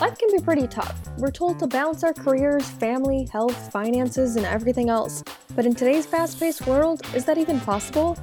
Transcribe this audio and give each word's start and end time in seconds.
Life 0.00 0.16
can 0.16 0.30
be 0.30 0.40
pretty 0.40 0.68
tough. 0.68 0.96
We're 1.18 1.32
told 1.32 1.58
to 1.58 1.66
balance 1.66 2.04
our 2.04 2.12
careers, 2.12 2.64
family, 2.64 3.28
health, 3.32 3.72
finances, 3.72 4.36
and 4.36 4.46
everything 4.46 4.88
else. 4.88 5.24
But 5.56 5.66
in 5.66 5.74
today's 5.74 6.06
fast 6.06 6.38
paced 6.38 6.66
world, 6.68 7.02
is 7.14 7.24
that 7.24 7.36
even 7.36 7.58
possible? 7.60 8.16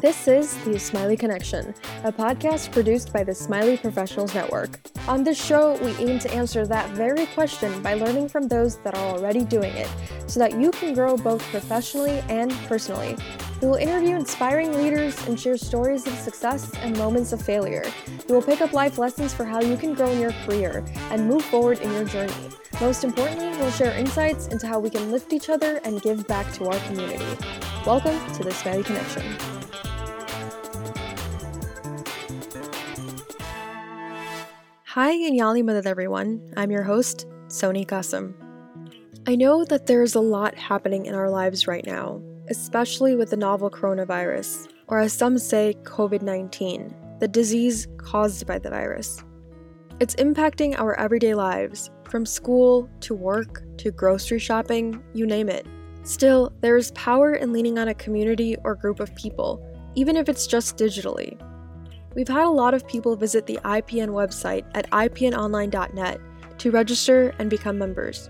This 0.00 0.26
is 0.26 0.56
the 0.64 0.70
Ismaili 0.70 1.16
Connection, 1.16 1.74
a 2.02 2.10
podcast 2.10 2.72
produced 2.72 3.12
by 3.12 3.22
the 3.22 3.30
Ismaili 3.30 3.80
Professionals 3.80 4.34
Network. 4.34 4.80
On 5.06 5.22
this 5.22 5.40
show, 5.40 5.78
we 5.78 5.92
aim 6.04 6.18
to 6.18 6.34
answer 6.34 6.66
that 6.66 6.90
very 6.90 7.26
question 7.26 7.80
by 7.82 7.94
learning 7.94 8.28
from 8.28 8.48
those 8.48 8.78
that 8.78 8.96
are 8.96 9.16
already 9.16 9.44
doing 9.44 9.72
it, 9.76 9.88
so 10.26 10.40
that 10.40 10.58
you 10.58 10.72
can 10.72 10.92
grow 10.92 11.16
both 11.16 11.40
professionally 11.52 12.20
and 12.28 12.50
personally. 12.66 13.16
We 13.62 13.68
will 13.68 13.76
interview 13.76 14.16
inspiring 14.16 14.72
leaders 14.72 15.16
and 15.28 15.38
share 15.38 15.56
stories 15.56 16.04
of 16.08 16.14
success 16.14 16.74
and 16.78 16.98
moments 16.98 17.32
of 17.32 17.40
failure. 17.40 17.84
You 18.26 18.34
will 18.34 18.42
pick 18.42 18.60
up 18.60 18.72
life 18.72 18.98
lessons 18.98 19.32
for 19.32 19.44
how 19.44 19.60
you 19.60 19.76
can 19.76 19.94
grow 19.94 20.10
in 20.10 20.18
your 20.18 20.32
career 20.44 20.84
and 21.12 21.28
move 21.28 21.44
forward 21.44 21.78
in 21.78 21.92
your 21.92 22.04
journey. 22.04 22.34
Most 22.80 23.04
importantly, 23.04 23.50
we'll 23.60 23.70
share 23.70 23.96
insights 23.96 24.48
into 24.48 24.66
how 24.66 24.80
we 24.80 24.90
can 24.90 25.12
lift 25.12 25.32
each 25.32 25.48
other 25.48 25.80
and 25.84 26.02
give 26.02 26.26
back 26.26 26.52
to 26.54 26.66
our 26.66 26.78
community. 26.88 27.24
Welcome 27.86 28.18
to 28.34 28.42
the 28.42 28.50
Ismaili 28.50 28.84
Connection. 28.84 29.22
Hi 34.86 35.12
and 35.12 35.36
Ya 35.36 35.46
Ali 35.46 35.62
Madad 35.62 35.86
everyone. 35.86 36.52
I'm 36.56 36.72
your 36.72 36.82
host, 36.82 37.28
Soni 37.46 37.86
Qasim. 37.86 38.34
I 39.28 39.36
know 39.36 39.64
that 39.66 39.86
there's 39.86 40.16
a 40.16 40.20
lot 40.20 40.56
happening 40.56 41.06
in 41.06 41.14
our 41.14 41.30
lives 41.30 41.68
right 41.68 41.86
now, 41.86 42.20
especially 42.48 43.16
with 43.16 43.30
the 43.30 43.36
novel 43.36 43.70
coronavirus, 43.70 44.68
or 44.88 44.98
as 44.98 45.12
some 45.12 45.38
say, 45.38 45.74
COVID 45.84 46.22
19, 46.22 46.94
the 47.20 47.28
disease 47.28 47.86
caused 47.98 48.46
by 48.46 48.58
the 48.58 48.70
virus. 48.70 49.22
It's 50.00 50.16
impacting 50.16 50.78
our 50.78 50.98
everyday 50.98 51.34
lives, 51.34 51.90
from 52.04 52.26
school 52.26 52.90
to 53.00 53.14
work 53.14 53.62
to 53.78 53.90
grocery 53.90 54.38
shopping, 54.38 55.02
you 55.14 55.26
name 55.26 55.48
it. 55.48 55.66
Still, 56.02 56.52
there 56.60 56.76
is 56.76 56.90
power 56.92 57.34
in 57.34 57.52
leaning 57.52 57.78
on 57.78 57.88
a 57.88 57.94
community 57.94 58.56
or 58.64 58.74
group 58.74 59.00
of 59.00 59.14
people, 59.14 59.64
even 59.94 60.16
if 60.16 60.28
it's 60.28 60.46
just 60.46 60.76
digitally. 60.76 61.40
We've 62.14 62.28
had 62.28 62.44
a 62.44 62.50
lot 62.50 62.74
of 62.74 62.86
people 62.86 63.16
visit 63.16 63.46
the 63.46 63.58
IPN 63.64 64.08
website 64.08 64.64
at 64.74 64.90
ipnonline.net 64.90 66.20
to 66.58 66.70
register 66.70 67.34
and 67.38 67.48
become 67.48 67.78
members. 67.78 68.28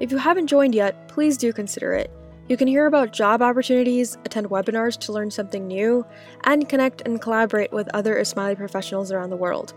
If 0.00 0.10
you 0.10 0.18
haven't 0.18 0.48
joined 0.48 0.74
yet, 0.74 1.08
please 1.08 1.38
do 1.38 1.52
consider 1.52 1.92
it. 1.94 2.10
You 2.48 2.56
can 2.56 2.66
hear 2.66 2.86
about 2.86 3.12
job 3.12 3.40
opportunities, 3.40 4.18
attend 4.24 4.48
webinars 4.50 4.98
to 5.00 5.12
learn 5.12 5.30
something 5.30 5.66
new, 5.66 6.04
and 6.44 6.68
connect 6.68 7.02
and 7.02 7.20
collaborate 7.20 7.72
with 7.72 7.88
other 7.94 8.16
Ismaili 8.16 8.56
professionals 8.56 9.12
around 9.12 9.30
the 9.30 9.36
world. 9.36 9.74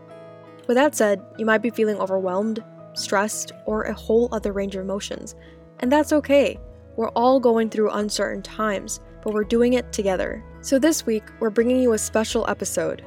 With 0.67 0.75
that 0.75 0.95
said, 0.95 1.21
you 1.37 1.45
might 1.45 1.61
be 1.61 1.69
feeling 1.69 1.97
overwhelmed, 1.97 2.63
stressed, 2.93 3.51
or 3.65 3.83
a 3.83 3.93
whole 3.93 4.29
other 4.31 4.51
range 4.51 4.75
of 4.75 4.81
emotions, 4.81 5.35
and 5.79 5.91
that's 5.91 6.11
okay. 6.11 6.59
We're 6.95 7.09
all 7.09 7.39
going 7.39 7.69
through 7.69 7.91
uncertain 7.91 8.41
times, 8.41 8.99
but 9.23 9.33
we're 9.33 9.43
doing 9.43 9.73
it 9.73 9.93
together. 9.93 10.43
So 10.61 10.79
this 10.79 11.05
week, 11.05 11.23
we're 11.39 11.51
bringing 11.51 11.81
you 11.81 11.93
a 11.93 11.97
special 11.97 12.45
episode 12.49 13.03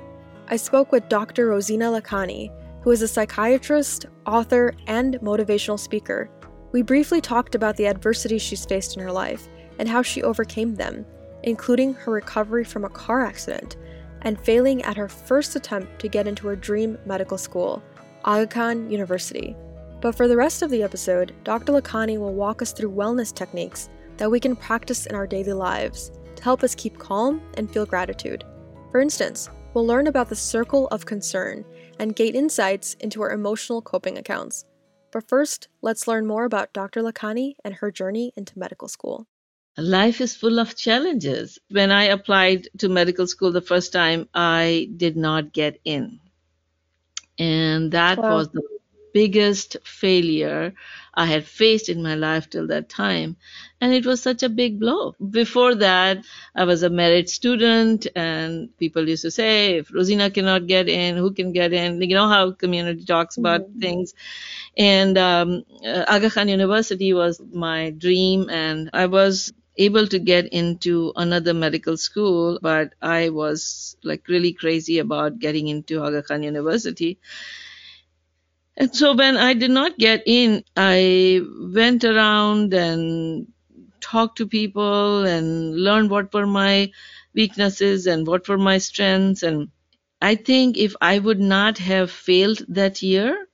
I 0.51 0.57
spoke 0.57 0.93
with 0.93 1.11
Dr. 1.11 1.49
Rozina 1.49 1.91
Lakhani, 1.91 2.51
who 2.83 2.91
is 2.91 3.03
a 3.03 3.09
psychiatrist, 3.09 4.07
author, 4.25 4.73
and 4.87 5.17
motivational 5.17 5.79
speaker. 5.79 6.31
We 6.73 6.83
briefly 6.83 7.21
talked 7.21 7.55
about 7.55 7.77
the 7.77 7.87
adversities 7.87 8.43
she's 8.43 8.67
faced 8.67 8.97
in 8.97 9.03
her 9.03 9.13
life 9.13 9.49
and 9.79 9.89
how 9.89 10.03
she 10.03 10.23
overcame 10.23 10.75
them, 10.75 11.07
including 11.43 11.95
her 11.95 12.13
recovery 12.13 12.65
from 12.65 12.85
a 12.85 12.91
car 12.91 13.25
accident 13.25 13.77
and 14.23 14.41
failing 14.41 14.83
at 14.83 14.97
her 14.97 15.09
first 15.09 15.57
attempt 15.57 15.99
to 16.01 16.09
get 16.09 16.27
into 16.27 16.47
her 16.49 16.57
dream 16.57 16.99
medical 17.07 17.39
school, 17.39 17.83
Aga 18.25 18.47
Khan 18.49 18.91
University. 18.91 19.57
But 20.01 20.15
for 20.15 20.29
the 20.29 20.37
rest 20.37 20.63
of 20.63 20.71
the 20.71 20.83
episode, 20.83 21.35
Dr. 21.45 21.73
Lakhani 21.73 22.19
will 22.19 22.35
walk 22.35 22.61
us 22.63 22.73
through 22.73 22.93
wellness 22.93 23.35
techniques 23.35 23.89
that 24.17 24.31
we 24.31 24.41
can 24.41 24.57
practice 24.57 25.07
in 25.07 25.15
our 25.15 25.27
daily 25.27 25.53
lives 25.53 26.13
to 26.37 26.43
help 26.43 26.63
us 26.63 26.75
keep 26.75 26.99
calm 26.99 27.41
and 27.55 27.71
feel 27.71 27.87
gratitude. 27.87 28.45
For 28.91 29.01
instance, 29.01 29.49
we'll 29.75 29.87
learn 29.87 30.07
about 30.07 30.29
the 30.29 30.37
circle 30.37 30.89
of 30.89 31.07
concern 31.07 31.65
and 31.99 32.15
gain 32.15 32.35
insights 32.35 32.95
into 33.01 33.23
our 33.23 33.31
emotional 33.31 33.83
coping 33.83 34.19
accounts. 34.19 34.65
But 35.11 35.29
first, 35.29 35.69
let's 35.83 36.07
learn 36.07 36.27
more 36.27 36.45
about 36.45 36.73
Dr. 36.73 37.03
Lakhani 37.03 37.55
and 37.65 37.75
her 37.75 37.91
journey 37.91 38.33
into 38.37 38.59
medical 38.59 38.89
school. 38.89 39.27
Life 39.77 40.21
is 40.21 40.35
full 40.35 40.59
of 40.59 40.77
challenges. 40.77 41.59
When 41.71 41.93
I 41.93 42.05
applied 42.05 42.69
to 42.79 42.89
medical 42.89 43.27
school 43.27 43.53
the 43.53 43.61
first 43.61 43.93
time, 43.93 44.29
I 44.35 44.91
did 44.97 45.17
not 45.17 45.53
get 45.53 45.81
in. 45.85 46.21
And 47.39 47.93
that 47.93 48.19
wow. 48.19 48.35
was 48.35 48.49
the 48.49 48.63
biggest 49.15 49.77
failure 49.85 50.75
I 51.15 51.27
had 51.27 51.45
faced 51.45 51.89
in 51.89 52.03
my 52.03 52.15
life 52.15 52.49
till 52.49 52.67
that 52.69 52.89
time. 52.89 53.37
And 53.81 53.93
it 53.93 54.07
was 54.07 54.23
such 54.23 54.43
a 54.43 54.49
big 54.49 54.79
blow. 54.79 55.15
Before 55.31 55.75
that, 55.77 56.25
I 56.55 56.65
was 56.65 56.83
a 56.83 56.91
merit 56.91 57.29
student, 57.29 58.07
and 58.15 58.77
people 58.79 59.09
used 59.09 59.23
to 59.23 59.31
say, 59.31 59.79
if 59.79 59.91
Rozina 59.91 60.33
cannot 60.33 60.67
get 60.67 60.89
in, 60.89 61.17
who 61.17 61.33
can 61.33 61.53
get 61.53 61.73
in? 61.73 62.01
You 62.01 62.15
know 62.15 62.29
how 62.29 62.53
community 62.53 63.05
talks 63.05 63.37
about 63.37 63.63
mm-hmm. 63.63 63.81
things. 63.81 64.15
And 64.79 65.19
um, 65.19 65.65
uh, 65.85 66.05
Aga 66.09 66.31
Khan 66.31 66.49
University 66.49 67.13
was 67.13 67.41
my 67.53 67.91
dream, 67.91 68.49
and 68.49 68.91
I 68.95 69.07
was 69.07 69.53
able 69.77 70.07
to 70.09 70.19
get 70.19 70.49
into 70.53 71.13
another 71.17 71.55
medical 71.55 71.97
school, 71.97 72.59
but 72.63 72.95
I 73.03 73.31
was 73.31 73.97
like 74.05 74.29
really 74.29 74.53
crazy 74.53 74.99
about 74.99 75.39
getting 75.39 75.69
into 75.69 76.03
Aga 76.03 76.23
Khan 76.25 76.43
University. 76.43 77.19
And 78.77 78.95
so 78.95 79.15
when 79.15 79.37
I 79.37 79.55
did 79.55 79.73
not 79.73 79.99
get 79.99 80.23
in, 80.27 80.65
I 80.77 81.43
went 81.75 82.05
around 82.05 82.73
and 82.75 83.49
talked 84.01 84.39
to 84.39 84.47
people 84.47 85.25
and 85.25 85.77
learned 85.77 86.11
what 86.11 86.33
were 86.33 86.47
my 86.47 86.93
weaknesses 87.35 88.07
and 88.07 88.27
what 88.27 88.49
were 88.49 88.59
my 88.59 88.79
strengths. 88.79 89.43
And 89.43 89.71
I 90.21 90.37
think 90.37 90.77
if 90.79 90.95
I 91.01 91.19
would 91.19 91.41
not 91.41 91.79
have 91.79 92.11
failed 92.11 92.63
that 92.69 93.03
year, 93.03 93.48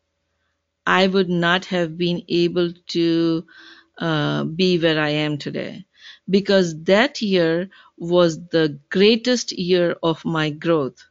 I 0.86 1.06
would 1.06 1.28
not 1.28 1.64
have 1.66 1.96
been 1.96 2.22
able 2.28 2.72
to 2.88 3.44
uh, 3.98 4.44
be 4.44 4.78
where 4.78 5.00
I 5.00 5.10
am 5.10 5.38
today. 5.38 5.86
Because 6.28 6.82
that 6.84 7.20
year 7.22 7.68
was 7.98 8.38
the 8.48 8.78
greatest 8.90 9.52
year 9.52 9.96
of 10.02 10.24
my 10.24 10.50
growth 10.50 11.04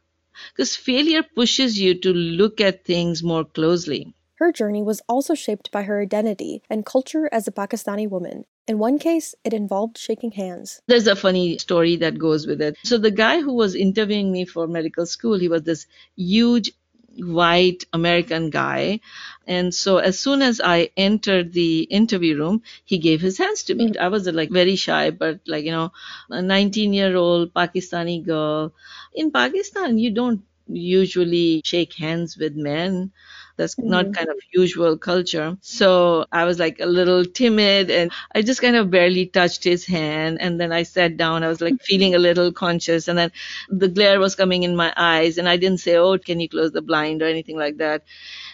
because 0.52 0.76
failure 0.76 1.22
pushes 1.22 1.78
you 1.78 1.94
to 2.00 2.12
look 2.12 2.60
at 2.60 2.84
things 2.84 3.22
more 3.22 3.44
closely. 3.44 4.14
Her 4.36 4.50
journey 4.50 4.82
was 4.82 5.00
also 5.08 5.34
shaped 5.34 5.70
by 5.70 5.82
her 5.84 6.02
identity 6.02 6.62
and 6.68 6.84
culture 6.84 7.28
as 7.30 7.46
a 7.46 7.52
Pakistani 7.52 8.08
woman. 8.08 8.44
In 8.66 8.78
one 8.78 8.98
case, 8.98 9.34
it 9.44 9.52
involved 9.52 9.96
shaking 9.96 10.32
hands. 10.32 10.82
There's 10.88 11.06
a 11.06 11.14
funny 11.14 11.58
story 11.58 11.96
that 11.96 12.18
goes 12.18 12.46
with 12.46 12.60
it. 12.60 12.76
So, 12.82 12.98
the 12.98 13.12
guy 13.12 13.40
who 13.40 13.54
was 13.54 13.74
interviewing 13.74 14.32
me 14.32 14.44
for 14.44 14.66
medical 14.66 15.06
school, 15.06 15.38
he 15.38 15.48
was 15.48 15.62
this 15.62 15.86
huge 16.16 16.72
white 17.18 17.84
American 17.92 18.50
guy. 18.50 19.00
And 19.46 19.74
so 19.74 19.98
as 19.98 20.18
soon 20.18 20.42
as 20.42 20.60
I 20.62 20.90
entered 20.96 21.52
the 21.52 21.82
interview 21.82 22.36
room, 22.38 22.62
he 22.84 22.98
gave 22.98 23.20
his 23.20 23.38
hands 23.38 23.62
to 23.64 23.74
me. 23.74 23.92
I 23.98 24.08
was 24.08 24.26
like 24.26 24.50
very 24.50 24.76
shy, 24.76 25.10
but 25.10 25.40
like, 25.46 25.64
you 25.64 25.72
know, 25.72 25.92
a 26.30 26.42
19 26.42 26.92
year 26.92 27.16
old 27.16 27.52
Pakistani 27.54 28.24
girl. 28.24 28.72
In 29.14 29.30
Pakistan, 29.30 29.98
you 29.98 30.10
don't 30.10 30.42
usually 30.68 31.62
shake 31.64 31.94
hands 31.94 32.36
with 32.38 32.54
men. 32.56 33.12
That's 33.56 33.74
mm-hmm. 33.76 33.90
not 33.90 34.14
kind 34.14 34.28
of 34.28 34.36
usual 34.52 34.96
culture. 34.96 35.56
So 35.60 36.26
I 36.32 36.44
was 36.44 36.58
like 36.58 36.80
a 36.80 36.86
little 36.86 37.24
timid 37.24 37.90
and 37.90 38.10
I 38.34 38.42
just 38.42 38.60
kind 38.60 38.76
of 38.76 38.90
barely 38.90 39.26
touched 39.26 39.64
his 39.64 39.86
hand. 39.86 40.38
And 40.40 40.60
then 40.60 40.72
I 40.72 40.82
sat 40.82 41.16
down. 41.16 41.42
I 41.44 41.48
was 41.48 41.60
like 41.60 41.80
feeling 41.82 42.14
a 42.14 42.18
little 42.18 42.52
conscious. 42.52 43.08
And 43.08 43.18
then 43.18 43.32
the 43.68 43.88
glare 43.88 44.18
was 44.18 44.34
coming 44.34 44.62
in 44.64 44.74
my 44.76 44.92
eyes. 44.96 45.38
And 45.38 45.48
I 45.48 45.56
didn't 45.56 45.80
say, 45.80 45.96
Oh, 45.96 46.18
can 46.18 46.40
you 46.40 46.48
close 46.48 46.72
the 46.72 46.82
blind 46.82 47.22
or 47.22 47.26
anything 47.26 47.56
like 47.56 47.78
that. 47.78 48.04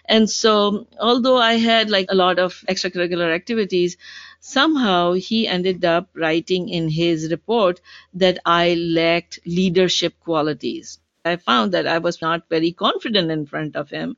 And 0.05 0.29
so 0.29 0.87
although 0.99 1.37
I 1.37 1.55
had 1.55 1.89
like 1.91 2.07
a 2.09 2.15
lot 2.15 2.39
of 2.39 2.65
extracurricular 2.69 3.33
activities, 3.35 3.97
somehow 4.41 5.13
he 5.13 5.47
ended 5.47 5.85
up 5.85 6.09
writing 6.15 6.69
in 6.69 6.89
his 6.89 7.31
report 7.31 7.81
that 8.15 8.39
I 8.45 8.75
lacked 8.75 9.39
leadership 9.47 10.15
qualities. 10.21 10.99
I 11.25 11.37
found 11.37 11.73
that 11.73 11.87
I 11.87 11.99
was 11.99 12.21
not 12.23 12.49
very 12.49 12.73
confident 12.73 13.31
in 13.31 13.47
front 13.47 13.77
of 13.77 13.91
him 13.91 14.17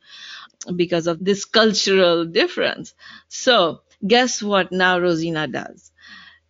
because 0.76 1.06
of 1.06 1.24
this 1.24 1.44
cultural 1.44 2.24
difference. 2.24 2.94
So, 3.28 3.80
guess 4.06 4.42
what 4.42 4.72
now 4.72 4.98
Rozina 4.98 5.50
does? 5.50 5.90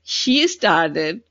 She 0.03 0.47
started 0.49 1.23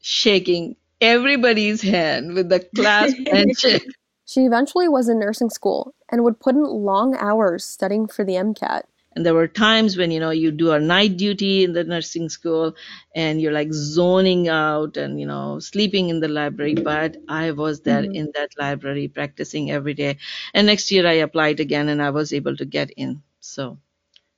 shaking 0.00 0.76
everybody's 1.00 1.82
hand 1.82 2.34
with 2.34 2.48
the 2.48 2.60
clasp 2.74 3.16
handshake. 3.30 3.86
She 4.24 4.42
eventually 4.42 4.88
was 4.88 5.08
in 5.08 5.18
nursing 5.18 5.50
school 5.50 5.92
and 6.08 6.22
would 6.22 6.38
put 6.38 6.54
in 6.54 6.62
long 6.62 7.16
hours 7.16 7.64
studying 7.64 8.06
for 8.06 8.24
the 8.24 8.34
MCAT. 8.34 8.82
And 9.16 9.26
there 9.26 9.34
were 9.34 9.48
times 9.48 9.96
when, 9.96 10.12
you 10.12 10.20
know, 10.20 10.30
you 10.30 10.52
do 10.52 10.70
a 10.70 10.78
night 10.78 11.16
duty 11.16 11.64
in 11.64 11.72
the 11.72 11.82
nursing 11.82 12.28
school 12.28 12.76
and 13.14 13.40
you're 13.40 13.52
like 13.52 13.72
zoning 13.72 14.48
out 14.48 14.96
and, 14.96 15.18
you 15.18 15.26
know, 15.26 15.58
sleeping 15.58 16.10
in 16.10 16.20
the 16.20 16.28
library. 16.28 16.74
But 16.74 17.16
I 17.28 17.50
was 17.50 17.80
there 17.80 18.02
mm-hmm. 18.02 18.14
in 18.14 18.32
that 18.34 18.50
library 18.56 19.08
practicing 19.08 19.70
every 19.70 19.94
day. 19.94 20.18
And 20.54 20.68
next 20.68 20.92
year 20.92 21.06
I 21.06 21.14
applied 21.14 21.58
again 21.58 21.88
and 21.88 22.00
I 22.00 22.10
was 22.10 22.32
able 22.32 22.56
to 22.56 22.64
get 22.64 22.90
in. 22.90 23.22
So, 23.40 23.78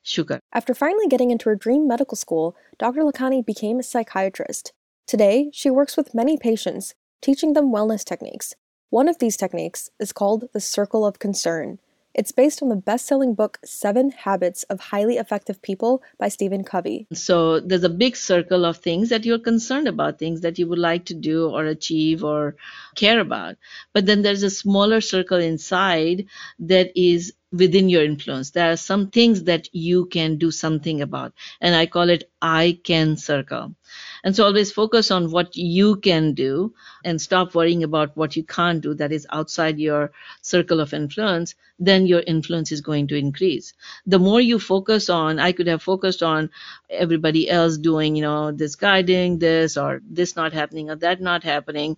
sugar. 0.02 0.40
After 0.52 0.74
finally 0.74 1.06
getting 1.06 1.30
into 1.30 1.50
her 1.50 1.56
dream 1.56 1.86
medical 1.86 2.16
school, 2.16 2.56
Dr. 2.78 3.02
Lakhani 3.02 3.44
became 3.44 3.78
a 3.78 3.82
psychiatrist. 3.82 4.72
Today, 5.06 5.50
she 5.52 5.68
works 5.68 5.96
with 5.96 6.14
many 6.14 6.38
patients, 6.38 6.94
teaching 7.20 7.52
them 7.52 7.72
wellness 7.72 8.04
techniques. 8.04 8.54
One 8.88 9.08
of 9.08 9.18
these 9.18 9.36
techniques 9.36 9.90
is 9.98 10.12
called 10.12 10.48
the 10.52 10.60
Circle 10.60 11.04
of 11.04 11.18
Concern. 11.18 11.78
It's 12.14 12.32
based 12.32 12.62
on 12.62 12.68
the 12.68 12.76
best 12.76 13.06
selling 13.06 13.34
book 13.34 13.58
Seven 13.64 14.10
Habits 14.10 14.64
of 14.64 14.80
Highly 14.80 15.16
Effective 15.16 15.62
People 15.62 16.02
by 16.18 16.28
Stephen 16.28 16.62
Covey. 16.62 17.06
So 17.12 17.60
there's 17.60 17.84
a 17.84 17.88
big 17.88 18.16
circle 18.16 18.64
of 18.64 18.78
things 18.78 19.08
that 19.08 19.24
you're 19.24 19.38
concerned 19.38 19.88
about, 19.88 20.18
things 20.18 20.42
that 20.42 20.58
you 20.58 20.66
would 20.66 20.78
like 20.78 21.06
to 21.06 21.14
do 21.14 21.48
or 21.48 21.64
achieve 21.64 22.22
or 22.22 22.56
care 22.96 23.20
about. 23.20 23.56
But 23.92 24.06
then 24.06 24.22
there's 24.22 24.42
a 24.42 24.50
smaller 24.50 25.00
circle 25.00 25.38
inside 25.38 26.26
that 26.58 26.90
is 26.94 27.32
within 27.52 27.88
your 27.88 28.04
influence. 28.04 28.50
There 28.50 28.72
are 28.72 28.76
some 28.76 29.08
things 29.08 29.44
that 29.44 29.68
you 29.74 30.06
can 30.06 30.36
do 30.36 30.50
something 30.50 31.02
about. 31.02 31.34
And 31.60 31.74
I 31.74 31.86
call 31.86 32.08
it 32.08 32.30
I 32.42 32.80
can 32.82 33.16
circle. 33.16 33.76
And 34.24 34.34
so 34.34 34.44
always 34.44 34.72
focus 34.72 35.10
on 35.12 35.30
what 35.30 35.56
you 35.56 35.96
can 35.96 36.34
do 36.34 36.74
and 37.04 37.20
stop 37.20 37.54
worrying 37.54 37.84
about 37.84 38.16
what 38.16 38.34
you 38.34 38.42
can't 38.42 38.80
do 38.80 38.94
that 38.94 39.12
is 39.12 39.26
outside 39.30 39.78
your 39.78 40.10
circle 40.40 40.80
of 40.80 40.92
influence. 40.92 41.54
Then 41.78 42.06
your 42.06 42.20
influence 42.26 42.72
is 42.72 42.80
going 42.80 43.06
to 43.08 43.16
increase. 43.16 43.74
The 44.06 44.18
more 44.18 44.40
you 44.40 44.58
focus 44.58 45.08
on, 45.08 45.38
I 45.38 45.52
could 45.52 45.68
have 45.68 45.82
focused 45.82 46.22
on 46.22 46.50
everybody 46.90 47.48
else 47.48 47.78
doing, 47.78 48.16
you 48.16 48.22
know, 48.22 48.50
this 48.50 48.74
guiding 48.74 49.38
this 49.38 49.76
or 49.76 50.00
this 50.08 50.34
not 50.34 50.52
happening 50.52 50.90
or 50.90 50.96
that 50.96 51.20
not 51.20 51.44
happening. 51.44 51.96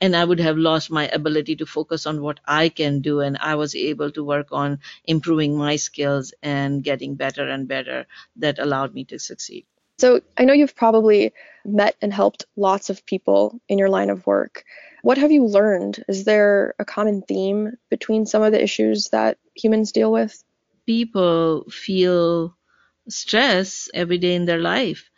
And 0.00 0.16
I 0.16 0.24
would 0.24 0.40
have 0.40 0.56
lost 0.56 0.90
my 0.90 1.08
ability 1.08 1.56
to 1.56 1.66
focus 1.66 2.06
on 2.06 2.22
what 2.22 2.40
I 2.46 2.70
can 2.70 3.00
do. 3.00 3.20
And 3.20 3.36
I 3.38 3.56
was 3.56 3.74
able 3.74 4.10
to 4.12 4.24
work 4.24 4.48
on 4.52 4.80
improving 5.04 5.56
my 5.56 5.76
skills 5.76 6.32
and 6.42 6.82
getting 6.82 7.14
better 7.14 7.46
and 7.48 7.68
better 7.68 8.06
that 8.36 8.58
allowed 8.58 8.94
me 8.94 9.04
to 9.06 9.18
succeed. 9.18 9.66
So 10.02 10.20
I 10.36 10.44
know 10.44 10.52
you've 10.52 10.74
probably 10.74 11.32
met 11.64 11.94
and 12.02 12.12
helped 12.12 12.44
lots 12.56 12.90
of 12.90 13.06
people 13.06 13.60
in 13.68 13.78
your 13.78 13.88
line 13.88 14.10
of 14.10 14.26
work. 14.26 14.64
What 15.02 15.16
have 15.16 15.30
you 15.30 15.46
learned? 15.46 16.02
Is 16.08 16.24
there 16.24 16.74
a 16.80 16.84
common 16.84 17.22
theme 17.22 17.74
between 17.88 18.26
some 18.26 18.42
of 18.42 18.50
the 18.50 18.60
issues 18.60 19.10
that 19.10 19.38
humans 19.54 19.92
deal 19.92 20.10
with? 20.10 20.42
People 20.86 21.70
feel 21.70 22.56
stress 23.08 23.88
every 23.94 24.18
day 24.18 24.34
in 24.34 24.44
their 24.44 24.58
life. 24.58 25.08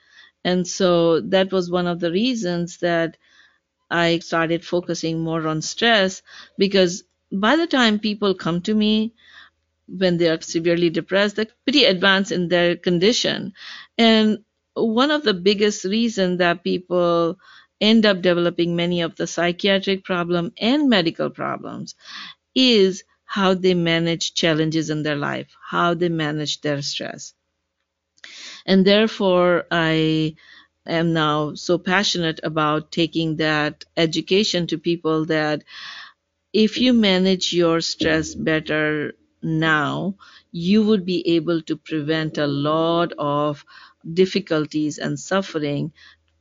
And 0.44 0.68
so 0.68 1.22
that 1.32 1.50
was 1.50 1.70
one 1.70 1.86
of 1.86 1.98
the 1.98 2.12
reasons 2.12 2.76
that 2.80 3.16
I 3.90 4.18
started 4.18 4.66
focusing 4.66 5.18
more 5.18 5.48
on 5.48 5.62
stress 5.62 6.20
because 6.58 7.04
by 7.32 7.56
the 7.56 7.66
time 7.66 7.98
people 7.98 8.34
come 8.34 8.60
to 8.60 8.74
me 8.74 9.14
when 9.88 10.18
they 10.18 10.28
are 10.28 10.42
severely 10.42 10.90
depressed, 10.90 11.36
they're 11.36 11.56
pretty 11.64 11.86
advanced 11.86 12.32
in 12.32 12.48
their 12.48 12.76
condition. 12.76 13.54
And 13.96 14.44
one 14.74 15.10
of 15.10 15.22
the 15.22 15.34
biggest 15.34 15.84
reasons 15.84 16.38
that 16.38 16.64
people 16.64 17.38
end 17.80 18.06
up 18.06 18.22
developing 18.22 18.76
many 18.76 19.02
of 19.02 19.16
the 19.16 19.26
psychiatric 19.26 20.04
problem 20.04 20.52
and 20.58 20.88
medical 20.88 21.30
problems 21.30 21.94
is 22.54 23.04
how 23.24 23.54
they 23.54 23.74
manage 23.74 24.34
challenges 24.34 24.90
in 24.90 25.02
their 25.02 25.16
life, 25.16 25.48
how 25.70 25.94
they 25.94 26.08
manage 26.08 26.60
their 26.60 26.82
stress. 26.82 27.34
And 28.66 28.86
therefore, 28.86 29.66
I 29.70 30.36
am 30.86 31.12
now 31.12 31.54
so 31.54 31.78
passionate 31.78 32.40
about 32.42 32.92
taking 32.92 33.36
that 33.36 33.84
education 33.96 34.66
to 34.68 34.78
people 34.78 35.26
that 35.26 35.64
if 36.52 36.78
you 36.78 36.92
manage 36.94 37.52
your 37.52 37.80
stress 37.80 38.34
better 38.34 39.14
now, 39.42 40.16
you 40.52 40.84
would 40.84 41.04
be 41.04 41.26
able 41.36 41.62
to 41.62 41.76
prevent 41.76 42.38
a 42.38 42.46
lot 42.46 43.12
of 43.18 43.64
difficulties 44.12 44.98
and 44.98 45.18
suffering 45.18 45.92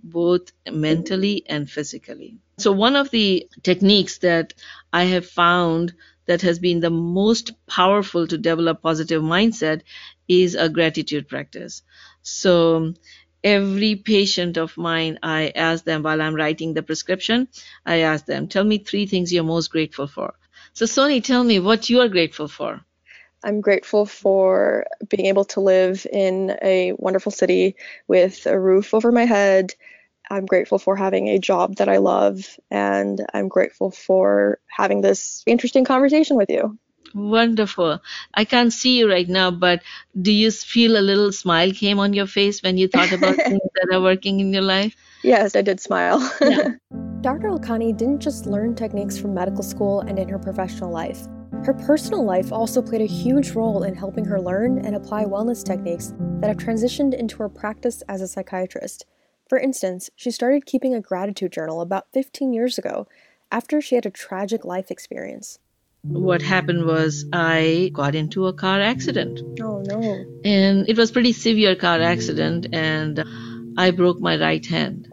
both 0.03 0.51
mentally 0.71 1.43
and 1.47 1.69
physically. 1.69 2.37
So, 2.57 2.71
one 2.71 2.95
of 2.95 3.09
the 3.11 3.47
techniques 3.63 4.17
that 4.19 4.53
I 4.91 5.05
have 5.05 5.25
found 5.27 5.93
that 6.25 6.41
has 6.41 6.59
been 6.59 6.79
the 6.79 6.89
most 6.89 7.51
powerful 7.67 8.27
to 8.27 8.37
develop 8.37 8.81
positive 8.81 9.21
mindset 9.21 9.81
is 10.27 10.55
a 10.55 10.69
gratitude 10.69 11.27
practice. 11.27 11.81
So, 12.21 12.93
every 13.43 13.95
patient 13.95 14.57
of 14.57 14.77
mine, 14.77 15.19
I 15.23 15.51
ask 15.55 15.83
them 15.83 16.03
while 16.03 16.21
I'm 16.21 16.35
writing 16.35 16.73
the 16.73 16.83
prescription, 16.83 17.47
I 17.85 17.97
ask 17.97 18.25
them, 18.25 18.47
tell 18.47 18.63
me 18.63 18.77
three 18.79 19.05
things 19.05 19.31
you're 19.33 19.43
most 19.43 19.69
grateful 19.71 20.07
for. 20.07 20.33
So, 20.73 20.85
Soni, 20.85 21.23
tell 21.23 21.43
me 21.43 21.59
what 21.59 21.89
you 21.89 22.01
are 22.01 22.09
grateful 22.09 22.47
for. 22.47 22.83
I'm 23.43 23.61
grateful 23.61 24.05
for 24.05 24.85
being 25.09 25.25
able 25.27 25.45
to 25.45 25.59
live 25.59 26.07
in 26.11 26.57
a 26.61 26.93
wonderful 26.97 27.31
city 27.31 27.75
with 28.07 28.45
a 28.45 28.59
roof 28.59 28.93
over 28.93 29.11
my 29.11 29.25
head. 29.25 29.73
I'm 30.29 30.45
grateful 30.45 30.79
for 30.79 30.95
having 30.95 31.27
a 31.27 31.39
job 31.39 31.75
that 31.75 31.89
I 31.89 31.97
love, 31.97 32.57
and 32.71 33.19
I'm 33.33 33.49
grateful 33.49 33.91
for 33.91 34.59
having 34.67 35.01
this 35.01 35.43
interesting 35.45 35.83
conversation 35.83 36.37
with 36.37 36.49
you. 36.49 36.77
Wonderful. 37.13 37.99
I 38.33 38.45
can't 38.45 38.73
see 38.73 38.97
you 38.97 39.09
right 39.09 39.27
now, 39.27 39.51
but 39.51 39.83
do 40.19 40.31
you 40.31 40.49
feel 40.49 40.97
a 40.97 41.03
little 41.03 41.31
smile 41.31 41.71
came 41.71 41.99
on 41.99 42.13
your 42.13 42.25
face 42.25 42.63
when 42.63 42.77
you 42.77 42.87
thought 42.87 43.11
about 43.11 43.35
things 43.49 43.69
that 43.75 43.93
are 43.93 44.01
working 44.01 44.39
in 44.39 44.53
your 44.53 44.63
life? 44.63 44.95
Yes, 45.23 45.55
I 45.55 45.61
did 45.61 45.79
smile. 45.79 46.19
Yeah. 46.41 46.69
Dr. 47.21 47.49
Lakhani 47.49 47.95
didn't 47.95 48.19
just 48.19 48.45
learn 48.45 48.75
techniques 48.75 49.17
from 49.17 49.33
medical 49.33 49.63
school 49.63 50.01
and 50.01 50.17
in 50.19 50.27
her 50.27 50.39
professional 50.39 50.91
life. 50.91 51.25
Her 51.63 51.73
personal 51.73 52.25
life 52.25 52.51
also 52.51 52.81
played 52.81 52.99
a 52.99 53.05
huge 53.05 53.51
role 53.51 53.83
in 53.83 53.95
helping 53.95 54.25
her 54.25 54.41
learn 54.41 54.85
and 54.85 54.97
apply 54.97 55.23
wellness 55.23 55.63
techniques 55.63 56.13
that 56.41 56.47
have 56.47 56.57
transitioned 56.57 57.13
into 57.13 57.37
her 57.37 57.47
practice 57.47 58.03
as 58.09 58.19
a 58.19 58.27
psychiatrist. 58.27 59.05
For 59.47 59.57
instance, 59.57 60.09
she 60.17 60.29
started 60.29 60.65
keeping 60.65 60.93
a 60.93 60.99
gratitude 60.99 61.53
journal 61.53 61.79
about 61.79 62.11
15 62.11 62.51
years 62.51 62.77
ago 62.77 63.07
after 63.49 63.79
she 63.79 63.95
had 63.95 64.05
a 64.05 64.11
tragic 64.11 64.65
life 64.65 64.91
experience. 64.91 65.57
What 66.01 66.41
happened 66.41 66.83
was 66.83 67.23
I 67.31 67.91
got 67.93 68.13
into 68.13 68.47
a 68.47 68.53
car 68.53 68.81
accident. 68.81 69.39
Oh 69.61 69.81
no. 69.83 70.25
And 70.43 70.89
it 70.89 70.97
was 70.97 71.13
pretty 71.13 71.31
severe 71.31 71.77
car 71.77 72.01
accident 72.01 72.67
and 72.73 73.23
I 73.77 73.91
broke 73.91 74.19
my 74.19 74.37
right 74.37 74.65
hand. 74.65 75.07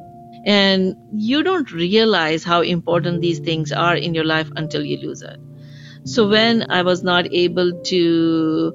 And 0.47 0.97
you 1.13 1.45
don't 1.45 1.71
realize 1.71 2.43
how 2.43 2.63
important 2.63 3.21
these 3.21 3.39
things 3.39 3.71
are 3.71 3.95
in 3.95 4.15
your 4.15 4.25
life 4.25 4.51
until 4.57 4.85
you 4.85 4.97
lose 4.97 5.23
it. 5.23 5.39
So 6.05 6.29
when 6.29 6.71
I 6.71 6.83
was 6.83 7.03
not 7.03 7.33
able 7.33 7.83
to 7.85 8.73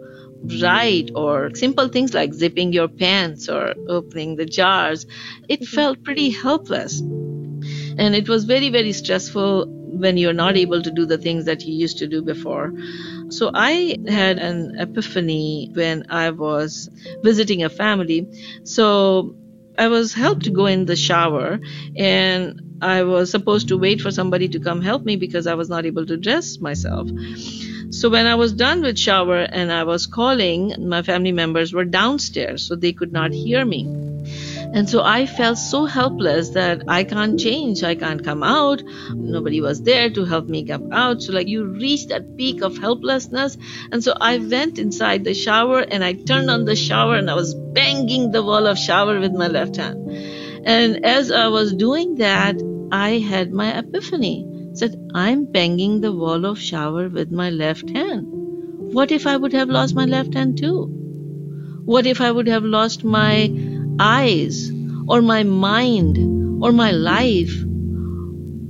write 0.62 1.10
or 1.16 1.54
simple 1.56 1.88
things 1.88 2.14
like 2.14 2.34
zipping 2.34 2.72
your 2.72 2.88
pants 2.88 3.50
or 3.50 3.74
opening 3.88 4.36
the 4.36 4.46
jars, 4.46 5.06
it 5.50 5.62
mm-hmm. 5.62 5.76
felt 5.76 6.04
pretty 6.04 6.30
helpless. 6.30 7.00
And 7.00 8.16
it 8.16 8.30
was 8.30 8.44
very, 8.46 8.70
very 8.70 8.92
stressful 8.92 9.68
when 9.68 10.18
you're 10.18 10.34
not 10.34 10.58
able 10.58 10.82
to 10.82 10.92
do 10.92 11.06
the 11.06 11.18
things 11.18 11.46
that 11.46 11.64
you 11.64 11.74
used 11.74 11.98
to 12.00 12.08
do 12.08 12.22
before. 12.22 12.74
So 13.30 13.50
I 13.54 13.98
had 14.08 14.38
an 14.38 14.76
epiphany 14.80 15.72
when 15.74 16.06
I 16.10 16.32
was 16.32 16.90
visiting 17.24 17.64
a 17.64 17.70
family. 17.70 18.28
So 18.64 19.36
I 19.78 19.88
was 19.88 20.14
helped 20.14 20.44
to 20.46 20.52
go 20.52 20.66
in 20.66 20.86
the 20.86 20.96
shower 20.96 21.60
and 21.98 22.62
I 22.82 23.04
was 23.04 23.32
supposed 23.32 23.70
to 23.70 23.78
wait 23.78 24.02
for 24.02 24.12
somebody 24.12 24.48
to 24.50 24.60
come 24.60 24.82
help 24.82 25.06
me 25.06 25.16
because 25.16 25.48
I 25.48 25.56
was 25.56 25.70
not 25.70 25.86
able 25.86 26.06
to 26.06 26.18
dress 26.18 26.60
myself. 26.60 27.10
So 27.90 28.10
when 28.10 28.28
I 28.28 28.36
was 28.36 28.54
done 28.54 28.82
with 28.82 28.98
shower 28.98 29.40
and 29.40 29.72
I 29.72 29.84
was 29.84 30.06
calling, 30.06 30.74
my 30.88 31.02
family 31.02 31.32
members 31.32 31.74
were 31.74 31.86
downstairs, 31.86 32.68
so 32.68 32.76
they 32.76 32.94
could 32.94 33.14
not 33.14 33.32
hear 33.32 33.64
me. 33.64 34.05
And 34.76 34.90
so 34.90 35.02
I 35.02 35.26
felt 35.26 35.58
so 35.58 35.86
helpless 35.86 36.50
that 36.50 36.84
I 36.90 37.06
can't 37.06 37.40
change. 37.40 37.82
I 37.82 37.96
can't 37.96 38.22
come 38.22 38.44
out. 38.44 38.84
Nobody 39.14 39.62
was 39.62 39.82
there 39.82 40.10
to 40.10 40.26
help 40.26 40.50
me 40.50 40.66
come 40.66 40.92
out. 40.92 41.22
So, 41.24 41.32
like, 41.32 41.48
you 41.48 41.64
reach 41.64 42.08
that 42.08 42.36
peak 42.36 42.62
of 42.62 42.78
helplessness. 42.78 43.58
And 43.94 44.04
so 44.04 44.14
I 44.20 44.38
went 44.38 44.78
inside 44.78 45.24
the 45.24 45.34
shower 45.34 45.80
and 45.80 46.04
I 46.04 46.12
turned 46.12 46.52
on 46.52 46.66
the 46.66 46.76
shower 46.76 47.16
and 47.16 47.32
I 47.32 47.36
was 47.36 47.56
banging 47.56 48.32
the 48.32 48.44
wall 48.44 48.68
of 48.68 48.78
shower 48.78 49.18
with 49.18 49.32
my 49.32 49.48
left 49.48 49.78
hand. 49.78 50.12
And 50.66 51.06
as 51.06 51.32
I 51.32 51.48
was 51.48 51.74
doing 51.74 52.16
that, 52.16 52.62
I 52.92 53.20
had 53.20 53.54
my 53.54 53.78
epiphany. 53.80 54.46
Said, 54.74 55.10
I'm 55.14 55.46
banging 55.46 56.02
the 56.02 56.12
wall 56.12 56.44
of 56.44 56.60
shower 56.60 57.08
with 57.08 57.32
my 57.32 57.50
left 57.50 57.90
hand. 57.92 58.28
What 58.30 59.14
if 59.14 59.26
I 59.26 59.38
would 59.38 59.54
have 59.54 59.70
lost 59.70 59.96
my 59.96 60.04
left 60.04 60.34
hand 60.34 60.58
too? 60.58 60.88
What 61.86 62.06
if 62.06 62.20
I 62.20 62.30
would 62.30 62.48
have 62.48 62.66
lost 62.66 63.06
my 63.06 63.50
eyes 64.00 64.65
or 65.08 65.22
my 65.22 65.44
mind 65.44 66.18
or 66.64 66.72
my 66.72 66.92
life? 66.92 67.54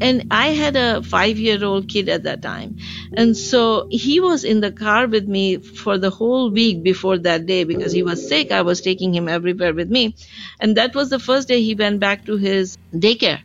and 0.01 0.27
I 0.31 0.47
had 0.47 0.75
a 0.75 1.01
five 1.03 1.37
year 1.37 1.63
old 1.63 1.87
kid 1.87 2.09
at 2.09 2.23
that 2.23 2.41
time. 2.41 2.77
And 3.13 3.35
so 3.35 3.87
he 3.89 4.19
was 4.19 4.43
in 4.43 4.61
the 4.61 4.71
car 4.71 5.07
with 5.07 5.27
me 5.27 5.57
for 5.57 5.97
the 5.97 6.09
whole 6.09 6.51
week 6.51 6.83
before 6.83 7.17
that 7.19 7.45
day 7.45 7.63
because 7.63 7.91
he 7.91 8.03
was 8.03 8.27
sick. 8.27 8.51
I 8.51 8.61
was 8.61 8.81
taking 8.81 9.13
him 9.13 9.27
everywhere 9.27 9.73
with 9.73 9.89
me. 9.89 10.15
And 10.59 10.77
that 10.77 10.95
was 10.95 11.09
the 11.09 11.19
first 11.19 11.47
day 11.47 11.61
he 11.61 11.75
went 11.75 11.99
back 11.99 12.25
to 12.25 12.37
his 12.37 12.77
daycare. 12.93 13.41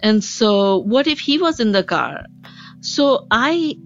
And 0.00 0.24
so, 0.24 0.78
what 0.78 1.06
if 1.06 1.20
he 1.20 1.38
was 1.38 1.60
in 1.60 1.72
the 1.72 1.84
car? 1.84 2.26
So, 2.80 3.26
I 3.30 3.76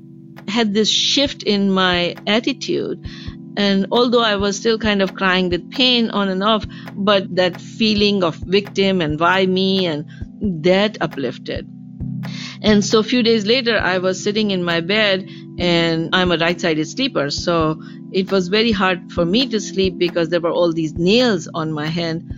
had 0.48 0.72
this 0.72 0.90
shift 0.90 1.42
in 1.42 1.70
my 1.70 2.16
attitude. 2.26 3.06
And 3.56 3.86
although 3.90 4.22
I 4.22 4.36
was 4.36 4.56
still 4.56 4.78
kind 4.78 5.02
of 5.02 5.14
crying 5.14 5.48
with 5.48 5.70
pain 5.70 6.10
on 6.10 6.28
and 6.28 6.42
off, 6.42 6.66
but 6.94 7.34
that 7.36 7.60
feeling 7.60 8.22
of 8.22 8.36
victim 8.36 9.00
and 9.00 9.18
why 9.18 9.46
me 9.46 9.86
and 9.86 10.04
that 10.62 10.98
uplifted. 11.00 11.68
And 12.62 12.84
so 12.84 12.98
a 12.98 13.02
few 13.02 13.22
days 13.22 13.46
later, 13.46 13.78
I 13.78 13.98
was 13.98 14.22
sitting 14.22 14.50
in 14.50 14.64
my 14.64 14.80
bed 14.80 15.28
and 15.58 16.10
I'm 16.12 16.32
a 16.32 16.36
right 16.36 16.60
sided 16.60 16.86
sleeper. 16.88 17.30
So 17.30 17.80
it 18.12 18.30
was 18.30 18.48
very 18.48 18.72
hard 18.72 19.12
for 19.12 19.24
me 19.24 19.46
to 19.48 19.60
sleep 19.60 19.98
because 19.98 20.28
there 20.28 20.40
were 20.40 20.50
all 20.50 20.72
these 20.72 20.94
nails 20.94 21.48
on 21.54 21.72
my 21.72 21.86
hand 21.86 22.30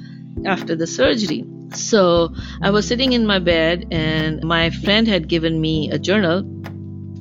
after 0.45 0.77
the 0.77 0.87
surgery. 0.87 1.45
So 1.73 2.35
I 2.63 2.71
was 2.71 2.87
sitting 2.87 3.13
in 3.13 3.27
my 3.27 3.39
bed 3.39 3.87
and 3.91 4.43
my 4.43 4.71
friend 4.71 5.07
had 5.07 5.29
given 5.29 5.61
me 5.61 5.91
a 5.91 5.99
journal 5.99 6.43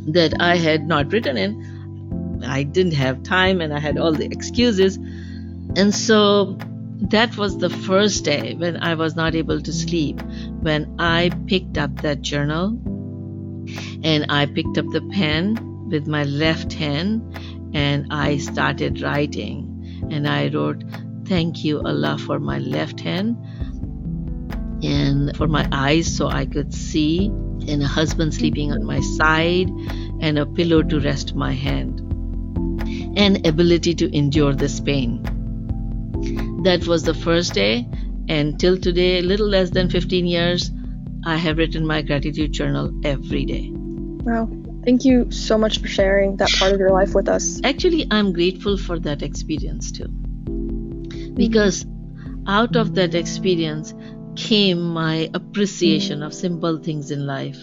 that 0.07 0.33
I 0.39 0.55
had 0.55 0.87
not 0.87 1.11
written 1.11 1.37
in. 1.37 1.76
I 2.47 2.63
didn't 2.63 2.93
have 2.93 3.23
time 3.23 3.61
and 3.61 3.73
I 3.73 3.79
had 3.79 3.97
all 3.97 4.11
the 4.11 4.25
excuses. 4.25 4.97
And 5.75 5.93
so 5.93 6.57
that 7.09 7.37
was 7.37 7.57
the 7.57 7.69
first 7.69 8.25
day 8.25 8.55
when 8.55 8.77
I 8.77 8.95
was 8.95 9.15
not 9.15 9.35
able 9.35 9.61
to 9.61 9.73
sleep, 9.73 10.21
when 10.61 10.95
I 10.99 11.31
picked 11.47 11.77
up 11.77 12.01
that 12.01 12.21
journal 12.21 12.79
and 14.03 14.25
I 14.29 14.45
picked 14.45 14.77
up 14.77 14.85
the 14.91 15.01
pen 15.11 15.89
with 15.89 16.07
my 16.07 16.23
left 16.23 16.73
hand 16.73 17.21
and 17.73 18.07
I 18.11 18.37
started 18.37 19.01
writing. 19.01 19.73
And 20.09 20.27
I 20.27 20.49
wrote, 20.49 20.83
Thank 21.25 21.65
you, 21.65 21.81
Allah, 21.81 22.17
for 22.17 22.39
my 22.39 22.59
left 22.59 23.01
hand 23.01 23.35
and 24.83 25.35
for 25.35 25.47
my 25.47 25.67
eyes 25.71 26.15
so 26.15 26.27
I 26.27 26.45
could 26.45 26.73
see, 26.73 27.27
and 27.27 27.81
a 27.81 27.87
husband 27.87 28.33
sleeping 28.33 28.71
on 28.71 28.83
my 28.83 28.99
side, 28.99 29.69
and 30.21 30.37
a 30.37 30.45
pillow 30.45 30.83
to 30.83 30.99
rest 30.99 31.35
my 31.35 31.53
hand, 31.53 32.01
and 33.17 33.45
ability 33.45 33.95
to 33.95 34.15
endure 34.15 34.53
this 34.53 34.79
pain. 34.79 35.21
That 36.63 36.87
was 36.87 37.03
the 37.03 37.15
first 37.15 37.53
day, 37.53 37.89
and 38.29 38.59
till 38.59 38.77
today, 38.77 39.21
little 39.21 39.47
less 39.47 39.71
than 39.71 39.89
15 39.89 40.25
years, 40.25 40.71
I 41.25 41.35
have 41.35 41.57
written 41.57 41.85
my 41.85 42.03
gratitude 42.03 42.53
journal 42.53 42.93
every 43.03 43.43
day. 43.45 43.71
Wow. 43.73 44.49
Thank 44.85 45.03
you 45.03 45.31
so 45.31 45.57
much 45.57 45.79
for 45.79 45.87
sharing 45.87 46.37
that 46.37 46.51
part 46.59 46.73
of 46.73 46.79
your 46.79 46.91
life 46.91 47.13
with 47.15 47.27
us. 47.27 47.59
Actually, 47.63 48.07
I'm 48.09 48.31
grateful 48.31 48.77
for 48.77 48.99
that 48.99 49.21
experience 49.21 49.91
too. 49.91 50.07
Because 51.33 51.85
out 52.47 52.75
of 52.75 52.95
that 52.95 53.15
experience 53.15 53.93
came 54.35 54.81
my 54.81 55.29
appreciation 55.33 56.23
of 56.23 56.33
simple 56.33 56.77
things 56.77 57.11
in 57.11 57.25
life. 57.25 57.61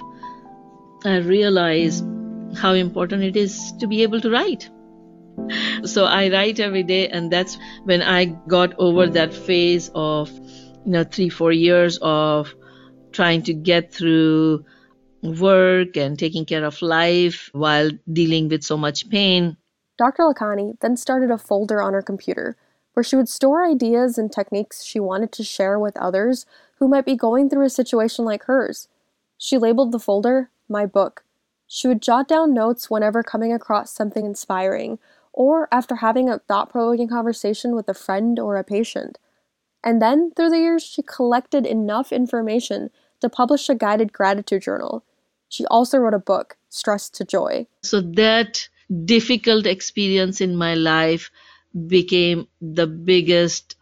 I 1.05 1.19
realized 1.19 2.05
how 2.57 2.73
important 2.73 3.23
it 3.23 3.37
is 3.37 3.73
to 3.79 3.87
be 3.87 4.03
able 4.03 4.21
to 4.21 4.31
write. 4.31 4.69
So 5.85 6.07
I 6.07 6.31
write 6.31 6.61
every 6.61 6.83
day, 6.83 7.09
and 7.09 7.31
that's 7.31 7.59
when 7.85 8.03
I 8.03 8.25
got 8.25 8.75
over 8.79 9.07
that 9.07 9.35
phase 9.35 9.91
of, 9.95 10.31
you 10.85 10.93
know, 10.93 11.05
three, 11.05 11.29
four 11.29 11.53
years 11.53 11.99
of 12.01 12.55
trying 13.13 13.43
to 13.43 13.55
get 13.55 13.93
through 13.93 14.65
work 15.23 15.97
and 15.97 16.19
taking 16.19 16.45
care 16.45 16.65
of 16.65 16.81
life 16.83 17.51
while 17.53 17.91
dealing 18.13 18.49
with 18.49 18.63
so 18.63 18.77
much 18.77 19.09
pain. 19.09 19.57
Dr. 19.97 20.25
Lakhani 20.25 20.79
then 20.81 20.97
started 20.97 21.31
a 21.31 21.39
folder 21.39 21.81
on 21.81 21.93
her 21.93 22.03
computer 22.03 22.57
where 22.95 23.05
she 23.05 23.17
would 23.17 23.29
store 23.29 23.65
ideas 23.65 24.19
and 24.19 24.33
techniques 24.33 24.85
she 24.85 25.01
wanted 25.01 25.33
to 25.33 25.45
share 25.45 25.79
with 25.79 25.97
others 25.97 26.47
who 26.79 26.89
might 26.89 27.05
be 27.05 27.17
going 27.17 27.49
through 27.49 27.65
a 27.65 27.71
situation 27.71 28.25
like 28.25 28.45
hers. 28.45 28.89
She 29.39 29.59
labeled 29.59 29.93
the 29.93 29.99
folder 29.99 30.51
My 30.69 30.87
Book. 30.87 31.25
She 31.67 31.89
would 31.89 32.03
jot 32.03 32.29
down 32.29 32.55
notes 32.55 32.91
whenever 32.91 33.23
coming 33.23 33.53
across 33.53 33.93
something 33.93 34.25
inspiring 34.25 34.99
or 35.35 35.69
after 35.73 35.97
having 35.97 36.29
a 36.29 36.39
thought 36.39 36.71
provoking 36.71 37.09
conversation 37.09 37.75
with 37.75 37.89
a 37.89 37.95
friend 37.95 38.39
or 38.39 38.57
a 38.57 38.65
patient. 38.65 39.19
And 39.83 40.01
then, 40.01 40.31
through 40.31 40.51
the 40.51 40.59
years, 40.59 40.83
she 40.83 41.03
collected 41.03 41.67
enough 41.67 42.13
information 42.13 42.91
to 43.21 43.29
publish 43.29 43.69
a 43.69 43.75
guided 43.75 44.13
gratitude 44.13 44.63
journal. 44.63 45.05
She 45.49 45.67
also 45.67 45.99
wrote 45.99 46.15
a 46.15 46.19
book, 46.19 46.57
Stress 46.71 47.11
to 47.11 47.25
Joy. 47.25 47.67
So, 47.83 48.01
that 48.01 48.69
difficult 49.05 49.67
experience 49.67 50.41
in 50.41 50.57
my 50.57 50.75
life 50.75 51.31
became 51.89 52.47
the 52.61 52.87
biggest 52.87 53.77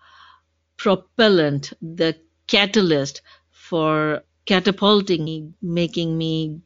propellant, 0.79 1.75
the 1.83 2.17
catalyst 2.47 3.21
for 3.51 4.23
catapulting 4.47 5.25
me, 5.25 5.53
making 5.61 6.17
me 6.17 6.63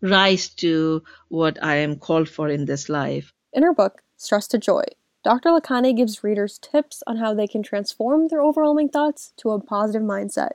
rise 0.00 0.48
to 0.48 1.02
what 1.28 1.62
I 1.62 1.76
am 1.76 1.96
called 1.96 2.28
for 2.28 2.48
in 2.48 2.64
this 2.64 2.88
life. 2.88 3.32
In 3.52 3.64
her 3.64 3.74
book, 3.74 4.02
Stress 4.16 4.46
to 4.48 4.58
Joy, 4.58 4.84
Dr. 5.24 5.50
Lakhani 5.50 5.96
gives 5.96 6.22
readers 6.22 6.58
tips 6.58 7.02
on 7.06 7.16
how 7.16 7.34
they 7.34 7.48
can 7.48 7.62
transform 7.62 8.28
their 8.28 8.40
overwhelming 8.42 8.88
thoughts 8.88 9.32
to 9.38 9.50
a 9.50 9.60
positive 9.60 10.02
mindset. 10.02 10.52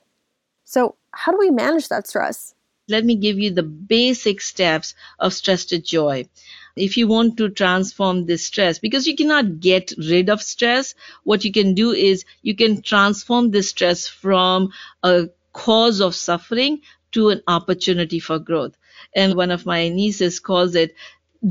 So, 0.63 0.95
how 1.11 1.31
do 1.31 1.37
we 1.37 1.49
manage 1.49 1.89
that 1.89 2.07
stress? 2.07 2.55
Let 2.87 3.03
me 3.03 3.15
give 3.15 3.37
you 3.37 3.51
the 3.51 3.63
basic 3.63 4.39
steps 4.39 4.93
of 5.19 5.33
stress 5.33 5.65
to 5.65 5.79
joy. 5.79 6.29
If 6.75 6.97
you 6.97 7.07
want 7.07 7.37
to 7.37 7.49
transform 7.49 8.25
this 8.25 8.45
stress, 8.45 8.79
because 8.79 9.07
you 9.07 9.15
cannot 9.15 9.59
get 9.59 9.91
rid 9.97 10.29
of 10.29 10.41
stress, 10.41 10.95
what 11.23 11.43
you 11.43 11.51
can 11.51 11.73
do 11.73 11.91
is 11.91 12.25
you 12.43 12.55
can 12.55 12.81
transform 12.81 13.51
this 13.51 13.69
stress 13.69 14.07
from 14.07 14.71
a 15.03 15.29
cause 15.51 15.99
of 15.99 16.15
suffering 16.15 16.81
to 17.11 17.29
an 17.29 17.41
opportunity 17.47 18.19
for 18.19 18.39
growth. 18.39 18.77
And 19.15 19.35
one 19.35 19.51
of 19.51 19.65
my 19.65 19.89
nieces 19.89 20.39
calls 20.39 20.75
it 20.75 20.93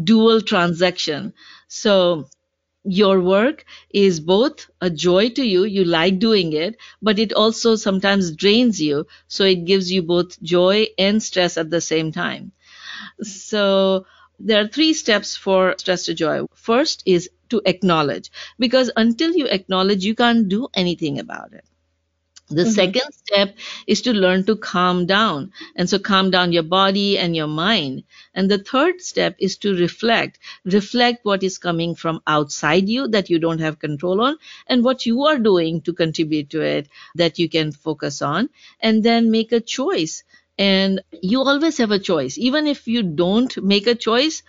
dual 0.05 0.41
transaction. 0.41 1.33
So 1.69 2.29
your 2.85 3.21
work 3.21 3.65
is 3.93 4.21
both 4.21 4.71
a 4.81 4.91
joy 4.91 5.31
to 5.31 5.45
you, 5.45 5.65
you 5.65 5.85
like 5.85 6.19
doing 6.19 6.53
it, 6.53 6.77
but 7.03 7.19
it 7.19 7.33
also 7.33 7.77
sometimes 7.77 8.35
drains 8.37 8.81
you. 8.81 9.07
So 9.29 9.45
it 9.45 9.65
gives 9.67 9.91
you 9.93 10.03
both 10.03 10.41
joy 10.43 10.89
and 10.99 11.23
stress 11.23 11.57
at 11.59 11.71
the 11.71 11.81
same 11.81 12.13
time. 12.13 12.53
So 13.23 14.07
there 14.39 14.65
are 14.65 14.69
three 14.69 14.95
steps 14.95 15.37
for 15.37 15.75
stress 15.79 16.05
to 16.07 16.15
joy. 16.15 16.47
First 16.55 17.03
is 17.07 17.31
to 17.51 17.63
acknowledge, 17.67 18.31
because 18.59 18.91
until 18.97 19.33
you 19.33 19.47
acknowledge, 19.49 20.05
you 20.05 20.15
can't 20.15 20.49
do 20.49 20.69
anything 20.75 21.19
about 21.19 21.53
it. 21.53 21.65
The 22.49 22.63
mm-hmm. 22.63 22.71
second 22.73 23.13
step 23.13 23.57
is 23.87 24.03
to 24.03 24.13
learn 24.13 24.45
to 24.45 24.57
calm 24.57 25.07
down. 25.07 25.53
And 25.77 25.89
so 25.89 25.99
calm 25.99 26.31
down 26.31 26.53
your 26.53 26.63
body 26.63 27.19
and 27.19 27.35
your 27.35 27.47
mind. 27.47 28.05
And 28.35 28.51
the 28.51 28.59
third 28.59 29.01
step 29.01 29.37
is 29.39 29.57
to 29.59 29.75
reflect. 29.75 30.39
Reflect 30.65 31.25
what 31.25 31.43
is 31.43 31.57
coming 31.57 31.95
from 31.95 32.21
outside 32.27 32.89
you 32.89 33.09
that 33.09 33.31
you 33.31 33.39
don't 33.39 33.61
have 33.61 33.79
control 33.79 34.21
on 34.21 34.37
and 34.67 34.85
what 34.85 35.07
you 35.07 35.25
are 35.25 35.39
doing 35.39 35.81
to 35.83 35.95
contribute 35.95 36.51
to 36.51 36.61
it 36.61 36.89
that 37.15 37.39
you 37.39 37.49
can 37.49 37.73
focus 37.73 38.21
on. 38.21 38.51
And 38.79 39.03
then 39.03 39.31
make 39.31 39.53
a 39.53 39.61
choice. 39.61 40.23
And 40.57 41.03
you 41.21 41.41
always 41.41 41.79
have 41.79 41.91
a 41.91 41.99
choice. 41.99 42.39
Even 42.39 42.67
if 42.67 42.87
you 42.87 43.03
don't 43.03 43.57
make 43.65 43.87
a 43.87 43.95
choice, 43.95 44.43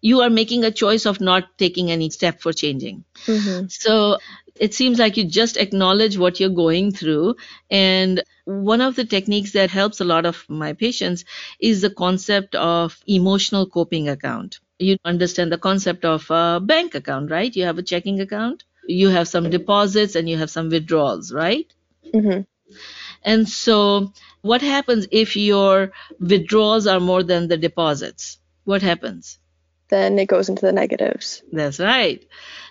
you 0.00 0.20
are 0.20 0.30
making 0.30 0.64
a 0.64 0.70
choice 0.70 1.06
of 1.06 1.20
not 1.20 1.58
taking 1.58 1.90
any 1.90 2.10
step 2.10 2.40
for 2.40 2.52
changing. 2.52 3.04
Mm-hmm. 3.26 3.66
So 3.68 4.18
it 4.54 4.74
seems 4.74 4.98
like 4.98 5.16
you 5.16 5.24
just 5.24 5.56
acknowledge 5.56 6.18
what 6.18 6.40
you're 6.40 6.50
going 6.50 6.92
through. 6.92 7.36
And 7.70 8.22
one 8.44 8.80
of 8.80 8.96
the 8.96 9.04
techniques 9.04 9.52
that 9.52 9.70
helps 9.70 10.00
a 10.00 10.04
lot 10.04 10.26
of 10.26 10.44
my 10.48 10.72
patients 10.72 11.24
is 11.60 11.80
the 11.80 11.90
concept 11.90 12.54
of 12.54 12.98
emotional 13.06 13.66
coping 13.66 14.08
account. 14.08 14.60
You 14.78 14.96
understand 15.04 15.52
the 15.52 15.58
concept 15.58 16.04
of 16.04 16.30
a 16.30 16.60
bank 16.60 16.94
account, 16.94 17.30
right? 17.30 17.54
You 17.54 17.64
have 17.64 17.78
a 17.78 17.82
checking 17.82 18.20
account, 18.20 18.64
you 18.86 19.08
have 19.08 19.26
some 19.28 19.50
deposits, 19.50 20.14
and 20.14 20.28
you 20.28 20.36
have 20.38 20.50
some 20.50 20.68
withdrawals, 20.68 21.32
right? 21.32 21.72
Mm-hmm. 22.14 22.42
And 23.24 23.48
so, 23.48 24.12
what 24.42 24.62
happens 24.62 25.08
if 25.10 25.36
your 25.36 25.92
withdrawals 26.20 26.86
are 26.86 27.00
more 27.00 27.24
than 27.24 27.48
the 27.48 27.56
deposits? 27.56 28.38
What 28.64 28.82
happens? 28.82 29.38
Then 29.88 30.18
it 30.18 30.26
goes 30.28 30.48
into 30.48 30.62
the 30.62 30.72
negatives. 30.72 31.42
That's 31.52 31.80
right. 31.80 32.24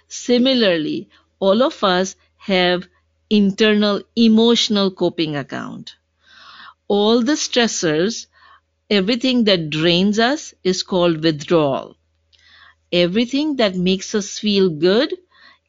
Similarly, 0.07 1.09
all 1.39 1.61
of 1.63 1.83
us 1.83 2.15
have 2.37 2.87
internal 3.29 4.01
emotional 4.15 4.91
coping 4.91 5.35
account. 5.35 5.95
All 6.87 7.21
the 7.23 7.33
stressors, 7.33 8.27
everything 8.89 9.43
that 9.45 9.69
drains 9.69 10.19
us 10.19 10.53
is 10.63 10.83
called 10.83 11.23
withdrawal. 11.23 11.97
Everything 12.91 13.57
that 13.57 13.75
makes 13.75 14.15
us 14.15 14.39
feel 14.39 14.69
good 14.69 15.13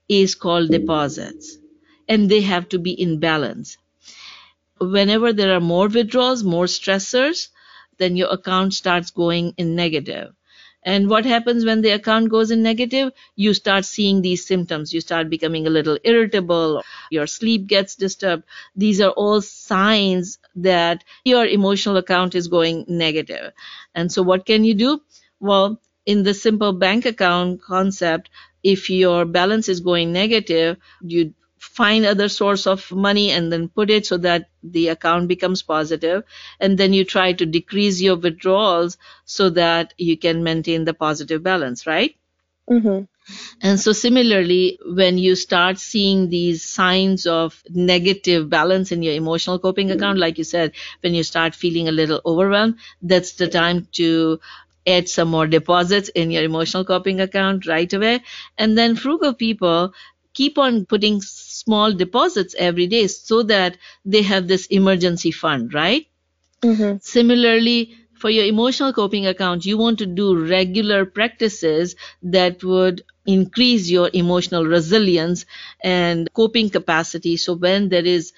is 0.09 0.35
called 0.35 0.71
deposits. 0.71 1.59
And 2.09 2.31
they 2.31 2.43
have 2.43 2.69
to 2.71 2.79
be 2.79 2.93
in 2.93 3.19
balance. 3.21 3.77
Whenever 4.81 5.33
there 5.33 5.55
are 5.55 5.61
more 5.61 5.89
withdrawals, 5.89 6.45
more 6.45 6.67
stressors, 6.67 7.49
then 7.99 8.17
your 8.17 8.29
account 8.31 8.75
starts 8.75 9.11
going 9.11 9.55
in 9.57 9.75
negative. 9.75 10.33
And 10.85 11.09
what 11.11 11.27
happens 11.27 11.65
when 11.65 11.83
the 11.83 11.91
account 11.91 12.31
goes 12.31 12.51
in 12.51 12.63
negative? 12.63 13.13
You 13.37 13.53
start 13.55 13.85
seeing 13.85 14.23
these 14.23 14.47
symptoms. 14.47 14.93
You 14.93 15.01
start 15.01 15.29
becoming 15.29 15.67
a 15.67 15.71
little 15.71 15.99
irritable. 16.05 16.83
Your 17.11 17.27
sleep 17.27 17.67
gets 17.67 17.97
disturbed. 17.97 18.45
These 18.77 19.01
are 19.01 19.11
all 19.11 19.41
signs 19.43 20.39
that 20.57 21.05
your 21.25 21.47
emotional 21.47 21.97
account 21.97 22.35
is 22.35 22.49
going 22.49 22.85
negative. 22.89 23.53
And 23.95 24.11
so 24.11 24.23
what 24.23 24.47
can 24.47 24.65
you 24.65 24.75
do? 24.75 25.03
Well, 25.41 25.81
in 26.07 26.23
the 26.23 26.35
simple 26.35 26.73
bank 26.73 27.05
account 27.07 27.61
concept, 27.63 28.31
if 28.63 28.89
your 28.91 29.25
balance 29.25 29.69
is 29.69 29.81
going 29.81 30.13
negative, 30.13 30.79
you 31.03 31.35
find 31.79 32.07
other 32.07 32.29
source 32.29 32.67
of 32.67 32.91
money 33.09 33.31
and 33.31 33.53
then 33.53 33.69
put 33.81 33.91
it 33.97 34.07
so 34.11 34.17
that 34.27 34.49
the 34.77 34.89
account 34.95 35.29
becomes 35.33 35.63
positive 35.63 36.23
and 36.61 36.79
then 36.79 36.93
you 36.93 37.05
try 37.05 37.33
to 37.33 37.47
decrease 37.57 38.01
your 38.01 38.17
withdrawals 38.17 38.97
so 39.25 39.51
that 39.51 39.95
you 40.09 40.17
can 40.27 40.43
maintain 40.49 40.85
the 40.85 40.95
positive 40.95 41.43
balance 41.43 41.87
right 41.87 42.17
mm-hmm. 42.69 43.05
and 43.63 43.81
so 43.87 43.93
similarly 43.93 44.79
when 45.01 45.19
you 45.27 45.35
start 45.37 45.79
seeing 45.79 46.29
these 46.29 46.65
signs 46.65 47.27
of 47.27 47.63
negative 47.71 48.49
balance 48.59 48.93
in 48.99 49.03
your 49.09 49.15
emotional 49.15 49.59
coping 49.67 49.93
account 49.97 50.25
like 50.27 50.39
you 50.39 50.49
said 50.53 50.73
when 51.01 51.15
you 51.21 51.23
start 51.23 51.55
feeling 51.65 51.89
a 51.89 51.99
little 52.01 52.21
overwhelmed 52.27 52.77
that's 53.03 53.33
the 53.43 53.49
time 53.59 53.87
to 53.93 54.41
add 54.89 55.09
some 55.09 55.29
more 55.29 55.47
deposits 55.47 56.09
in 56.09 56.31
your 56.31 56.43
emotional 56.43 56.85
coping 56.85 57.21
account 57.21 57.67
right 57.67 57.93
away. 57.93 58.21
And 58.57 58.79
then 58.79 58.97
frugal 58.97 59.35
people 59.35 59.93
keep 60.39 60.57
on 60.57 60.87
putting 60.87 61.21
small 61.61 61.93
deposits 61.93 62.55
every 62.59 62.87
day 62.87 63.07
so 63.07 63.43
that 63.45 63.77
they 64.05 64.23
have 64.23 64.49
this 64.49 64.67
emergency 64.67 65.31
fund, 65.31 65.75
right? 65.75 66.07
Mm-hmm. 66.63 66.99
Similarly, 67.01 67.97
for 68.15 68.31
your 68.31 68.45
emotional 68.45 68.93
coping 68.93 69.27
account, 69.27 69.65
you 69.65 69.79
want 69.79 69.99
to 69.99 70.07
do 70.07 70.37
regular 70.49 71.05
practices 71.07 71.95
that 72.23 72.65
would 72.65 73.03
increase 73.27 73.89
your 73.89 74.11
emotional 74.13 74.65
resilience 74.65 75.47
and 75.83 76.29
coping 76.35 76.69
capacity. 76.71 77.37
So 77.37 77.55
when 77.55 77.89
there 77.91 78.05
is 78.05 78.33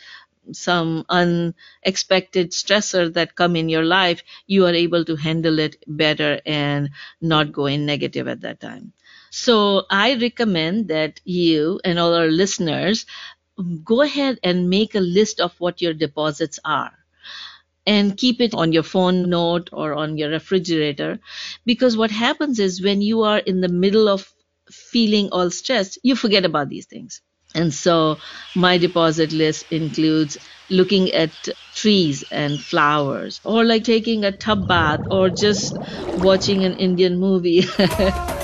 some 0.53 1.05
unexpected 1.09 2.51
stressor 2.51 3.13
that 3.15 3.37
come 3.37 3.57
in 3.57 3.69
your 3.69 3.85
life, 3.85 4.23
you 4.47 4.67
are 4.67 4.75
able 4.75 5.05
to 5.05 5.17
handle 5.17 5.59
it 5.59 5.77
better 5.87 6.41
and 6.45 6.91
not 7.21 7.53
go 7.53 7.67
in 7.67 7.87
negative 7.87 8.29
at 8.29 8.41
that 8.43 8.61
time. 8.61 8.93
So 9.31 9.87
I 9.91 10.15
recommend 10.15 10.89
that 10.89 11.21
you 11.25 11.81
and 11.85 11.99
all 11.99 12.15
our 12.15 12.29
listeners 12.29 13.07
um, 13.59 13.83
go 13.85 14.03
ahead 14.03 14.39
and 14.43 14.71
make 14.71 14.95
a 14.95 15.01
list 15.01 15.41
of 15.41 15.55
what 15.59 15.81
your 15.81 15.95
deposits 15.95 16.59
are 16.65 16.93
and 17.87 18.17
keep 18.17 18.41
it 18.41 18.55
on 18.55 18.73
your 18.73 18.83
phone 18.83 19.31
note 19.31 19.71
or 19.73 19.95
on 19.95 20.19
your 20.19 20.31
refrigerator 20.31 21.19
because 21.65 21.97
what 21.97 22.11
happens 22.11 22.59
is 22.59 22.83
when 22.83 23.01
you 23.01 23.23
are 23.23 23.39
in 23.39 23.61
the 23.61 23.69
middle 23.69 24.09
of 24.09 24.33
feeling 24.71 25.31
all 25.33 25.51
stressed 25.51 25.99
you 26.03 26.15
forget 26.15 26.45
about 26.45 26.69
these 26.69 26.87
things 26.87 27.23
and 27.55 27.73
so 27.73 28.19
my 28.55 28.79
deposit 28.79 29.33
list 29.33 29.67
includes 29.73 30.37
looking 30.69 31.11
at 31.13 31.31
trees 31.75 32.23
and 32.31 32.61
flowers, 32.61 33.41
or 33.45 33.65
like 33.65 33.85
taking 33.85 34.25
a 34.25 34.33
tub 34.33 34.69
bath, 34.69 35.01
or 35.11 35.29
just 35.29 35.77
watching 36.19 36.65
an 36.65 36.77
Indian 36.77 37.19
movie. 37.19 37.65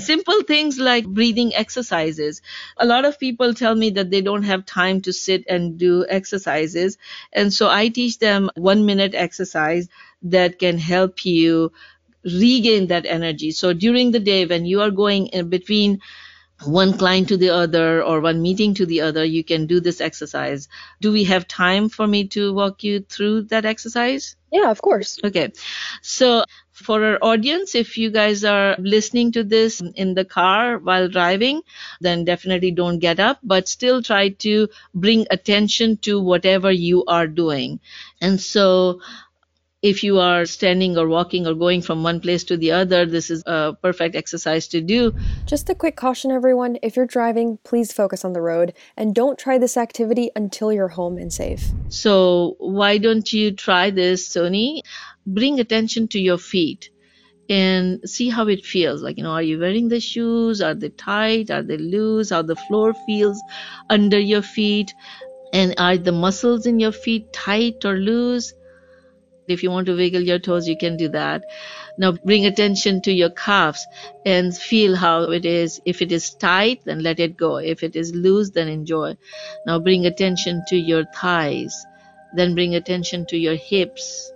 and 0.00 0.06
simple 0.06 0.42
things 0.42 0.78
like 0.78 1.06
breathing 1.06 1.54
exercises. 1.54 2.40
A 2.78 2.86
lot 2.86 3.04
of 3.04 3.18
people 3.18 3.54
tell 3.54 3.74
me 3.74 3.90
that 3.90 4.10
they 4.10 4.20
don't 4.20 4.44
have 4.44 4.64
time 4.64 5.00
to 5.02 5.12
sit 5.12 5.44
and 5.48 5.78
do 5.78 6.06
exercises. 6.08 6.98
And 7.32 7.52
so 7.52 7.68
I 7.68 7.88
teach 7.88 8.18
them 8.18 8.50
one 8.56 8.86
minute 8.86 9.14
exercise 9.14 9.88
that 10.22 10.58
can 10.58 10.78
help 10.78 11.24
you 11.24 11.72
regain 12.24 12.86
that 12.88 13.06
energy. 13.06 13.50
So 13.50 13.72
during 13.72 14.10
the 14.10 14.20
day, 14.20 14.46
when 14.46 14.64
you 14.66 14.80
are 14.80 14.90
going 14.90 15.28
in 15.28 15.48
between 15.48 16.00
one 16.64 16.96
client 16.98 17.28
to 17.28 17.38
the 17.38 17.50
other 17.50 18.02
or 18.02 18.20
one 18.20 18.42
meeting 18.42 18.74
to 18.74 18.86
the 18.86 19.00
other, 19.00 19.24
you 19.24 19.42
can 19.42 19.66
do 19.66 19.80
this 19.80 20.00
exercise. 20.00 20.68
Do 21.00 21.12
we 21.12 21.24
have 21.24 21.48
time 21.48 21.88
for 21.88 22.06
me 22.06 22.28
to 22.28 22.52
walk 22.52 22.84
you 22.84 23.00
through 23.00 23.44
that 23.44 23.64
exercise? 23.64 24.36
Yeah, 24.52 24.70
of 24.70 24.82
course. 24.82 25.18
Okay. 25.24 25.52
So 26.02 26.44
for 26.80 27.04
our 27.04 27.18
audience, 27.22 27.74
if 27.74 27.98
you 27.98 28.10
guys 28.10 28.44
are 28.44 28.76
listening 28.78 29.32
to 29.32 29.44
this 29.44 29.80
in 29.80 30.14
the 30.14 30.24
car 30.24 30.78
while 30.78 31.08
driving, 31.08 31.62
then 32.00 32.24
definitely 32.24 32.70
don't 32.70 32.98
get 32.98 33.20
up, 33.20 33.38
but 33.42 33.68
still 33.68 34.02
try 34.02 34.30
to 34.44 34.68
bring 34.94 35.26
attention 35.30 35.98
to 35.98 36.20
whatever 36.20 36.72
you 36.72 37.04
are 37.06 37.26
doing. 37.26 37.80
And 38.20 38.40
so 38.40 39.00
if 39.82 40.04
you 40.04 40.18
are 40.18 40.44
standing 40.44 40.98
or 40.98 41.08
walking 41.08 41.46
or 41.46 41.54
going 41.54 41.80
from 41.80 42.02
one 42.02 42.20
place 42.20 42.44
to 42.44 42.56
the 42.56 42.72
other, 42.72 43.06
this 43.06 43.30
is 43.30 43.42
a 43.46 43.74
perfect 43.82 44.14
exercise 44.14 44.68
to 44.68 44.80
do. 44.80 45.14
Just 45.46 45.70
a 45.70 45.74
quick 45.74 45.96
caution, 45.96 46.30
everyone 46.30 46.78
if 46.82 46.96
you're 46.96 47.06
driving, 47.06 47.58
please 47.64 47.92
focus 47.92 48.24
on 48.24 48.34
the 48.34 48.42
road 48.42 48.74
and 48.96 49.14
don't 49.14 49.38
try 49.38 49.56
this 49.56 49.76
activity 49.76 50.30
until 50.36 50.72
you're 50.72 50.88
home 50.88 51.16
and 51.16 51.32
safe. 51.32 51.70
So, 51.88 52.56
why 52.58 52.98
don't 52.98 53.32
you 53.32 53.52
try 53.52 53.90
this, 53.90 54.28
Soni? 54.28 54.82
Bring 55.26 55.60
attention 55.60 56.08
to 56.08 56.18
your 56.18 56.38
feet 56.38 56.90
and 57.48 58.08
see 58.08 58.28
how 58.28 58.46
it 58.46 58.64
feels. 58.64 59.02
Like, 59.02 59.18
you 59.18 59.24
know, 59.24 59.32
are 59.32 59.42
you 59.42 59.58
wearing 59.58 59.88
the 59.88 60.00
shoes? 60.00 60.62
Are 60.62 60.74
they 60.74 60.90
tight? 60.90 61.50
Are 61.50 61.62
they 61.62 61.76
loose? 61.76 62.30
How 62.30 62.42
the 62.42 62.56
floor 62.56 62.94
feels 63.06 63.40
under 63.88 64.18
your 64.18 64.42
feet? 64.42 64.94
And 65.52 65.74
are 65.78 65.98
the 65.98 66.12
muscles 66.12 66.66
in 66.66 66.78
your 66.78 66.92
feet 66.92 67.32
tight 67.32 67.84
or 67.84 67.96
loose? 67.96 68.54
If 69.48 69.64
you 69.64 69.70
want 69.72 69.86
to 69.86 69.96
wiggle 69.96 70.22
your 70.22 70.38
toes, 70.38 70.68
you 70.68 70.76
can 70.76 70.96
do 70.96 71.08
that. 71.08 71.44
Now 71.98 72.12
bring 72.12 72.46
attention 72.46 73.00
to 73.02 73.12
your 73.12 73.30
calves 73.30 73.84
and 74.24 74.56
feel 74.56 74.94
how 74.94 75.22
it 75.32 75.44
is. 75.44 75.80
If 75.84 76.02
it 76.02 76.12
is 76.12 76.34
tight, 76.34 76.82
then 76.84 77.02
let 77.02 77.18
it 77.18 77.36
go. 77.36 77.56
If 77.56 77.82
it 77.82 77.96
is 77.96 78.14
loose, 78.14 78.50
then 78.50 78.68
enjoy. 78.68 79.16
Now 79.66 79.80
bring 79.80 80.06
attention 80.06 80.62
to 80.68 80.76
your 80.76 81.04
thighs. 81.04 81.84
Then 82.36 82.54
bring 82.54 82.76
attention 82.76 83.26
to 83.26 83.36
your 83.36 83.56
hips. 83.56 84.32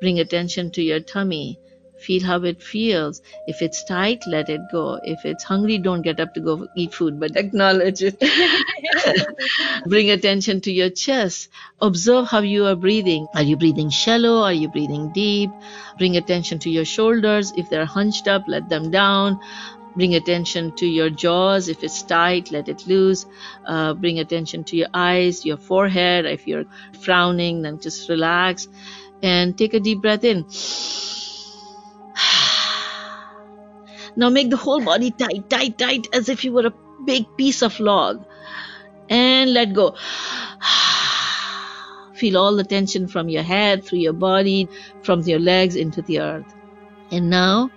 Bring 0.00 0.18
attention 0.20 0.70
to 0.72 0.82
your 0.82 1.00
tummy. 1.00 1.58
Feel 1.98 2.22
how 2.22 2.44
it 2.44 2.62
feels. 2.62 3.20
If 3.48 3.60
it's 3.60 3.82
tight, 3.82 4.22
let 4.28 4.48
it 4.48 4.60
go. 4.70 5.00
If 5.02 5.24
it's 5.24 5.42
hungry, 5.42 5.78
don't 5.78 6.02
get 6.02 6.20
up 6.20 6.32
to 6.34 6.40
go 6.40 6.68
eat 6.76 6.94
food, 6.94 7.18
but 7.18 7.36
acknowledge 7.36 8.02
it. 8.02 8.22
Bring 9.86 10.10
attention 10.10 10.60
to 10.62 10.72
your 10.72 10.90
chest. 10.90 11.48
Observe 11.80 12.28
how 12.28 12.40
you 12.40 12.66
are 12.66 12.76
breathing. 12.76 13.26
Are 13.34 13.42
you 13.42 13.56
breathing 13.56 13.90
shallow? 13.90 14.42
Are 14.42 14.52
you 14.52 14.68
breathing 14.68 15.10
deep? 15.12 15.50
Bring 15.98 16.16
attention 16.16 16.60
to 16.60 16.70
your 16.70 16.84
shoulders. 16.84 17.52
If 17.56 17.68
they're 17.68 17.84
hunched 17.84 18.28
up, 18.28 18.44
let 18.46 18.68
them 18.68 18.92
down. 18.92 19.40
Bring 19.96 20.14
attention 20.14 20.76
to 20.76 20.86
your 20.86 21.10
jaws. 21.10 21.68
If 21.68 21.82
it's 21.82 22.02
tight, 22.04 22.52
let 22.52 22.68
it 22.68 22.86
loose. 22.86 23.26
Uh, 23.66 23.94
bring 23.94 24.20
attention 24.20 24.62
to 24.64 24.76
your 24.76 24.88
eyes, 24.94 25.44
your 25.44 25.56
forehead. 25.56 26.26
If 26.26 26.46
you're 26.46 26.66
frowning, 27.00 27.62
then 27.62 27.80
just 27.80 28.08
relax 28.08 28.68
and 29.22 29.56
take 29.56 29.74
a 29.74 29.80
deep 29.80 30.00
breath 30.02 30.24
in. 30.24 30.44
Now 34.16 34.30
make 34.30 34.50
the 34.50 34.56
whole 34.56 34.80
body 34.80 35.12
tight, 35.12 35.48
tight, 35.48 35.78
tight, 35.78 36.08
as 36.12 36.28
if 36.28 36.44
you 36.44 36.52
were 36.52 36.66
a 36.66 36.74
big 37.04 37.24
piece 37.36 37.62
of 37.62 37.78
log. 37.78 38.24
And 39.08 39.52
let 39.52 39.72
go. 39.74 39.94
Feel 42.14 42.36
all 42.36 42.56
the 42.56 42.64
tension 42.64 43.06
from 43.06 43.28
your 43.28 43.44
head, 43.44 43.84
through 43.84 44.00
your 44.00 44.12
body, 44.12 44.68
from 45.02 45.20
your 45.20 45.38
legs 45.38 45.76
into 45.76 46.02
the 46.02 46.20
earth. 46.20 46.52
And 47.12 47.30
now 47.30 47.70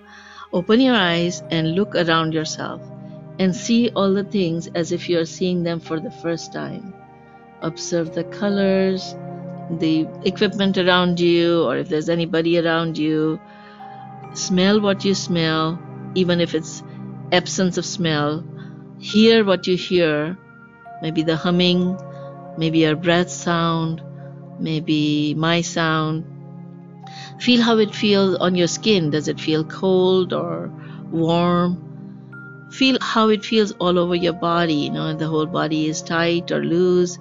open 0.51 0.81
your 0.81 0.95
eyes 0.95 1.43
and 1.51 1.75
look 1.75 1.95
around 1.95 2.33
yourself 2.33 2.81
and 3.39 3.55
see 3.55 3.89
all 3.95 4.13
the 4.13 4.23
things 4.23 4.67
as 4.75 4.91
if 4.91 5.07
you're 5.09 5.25
seeing 5.25 5.63
them 5.63 5.79
for 5.79 5.99
the 5.99 6.11
first 6.11 6.51
time. 6.51 6.93
Observe 7.61 8.13
the 8.13 8.23
colors, 8.25 9.15
the 9.79 10.07
equipment 10.25 10.77
around 10.77 11.19
you, 11.19 11.63
or 11.63 11.77
if 11.77 11.89
there's 11.89 12.09
anybody 12.09 12.59
around 12.59 12.97
you. 12.97 13.39
Smell 14.33 14.79
what 14.79 15.03
you 15.03 15.13
smell 15.13 15.79
even 16.15 16.39
if 16.41 16.53
it's 16.53 16.83
absence 17.31 17.77
of 17.77 17.85
smell. 17.85 18.43
Hear 18.99 19.43
what 19.43 19.67
you 19.67 19.75
hear, 19.75 20.37
maybe 21.01 21.23
the 21.23 21.35
humming, 21.35 21.97
maybe 22.57 22.79
your 22.79 22.95
breath 22.95 23.29
sound, 23.29 24.01
maybe 24.59 25.33
my 25.35 25.61
sound. 25.61 26.25
Feel 27.39 27.61
how 27.61 27.77
it 27.77 27.95
feels 27.95 28.35
on 28.35 28.55
your 28.55 28.67
skin. 28.67 29.09
Does 29.09 29.27
it 29.27 29.39
feel 29.39 29.63
cold 29.63 30.33
or 30.33 30.71
warm? 31.11 32.69
Feel 32.71 32.97
how 33.01 33.29
it 33.29 33.43
feels 33.43 33.71
all 33.73 33.97
over 33.97 34.15
your 34.15 34.33
body. 34.33 34.75
You 34.75 34.91
know, 34.91 35.13
the 35.13 35.27
whole 35.27 35.47
body 35.47 35.87
is 35.87 36.01
tight 36.01 36.51
or 36.51 36.63
loose. 36.63 37.17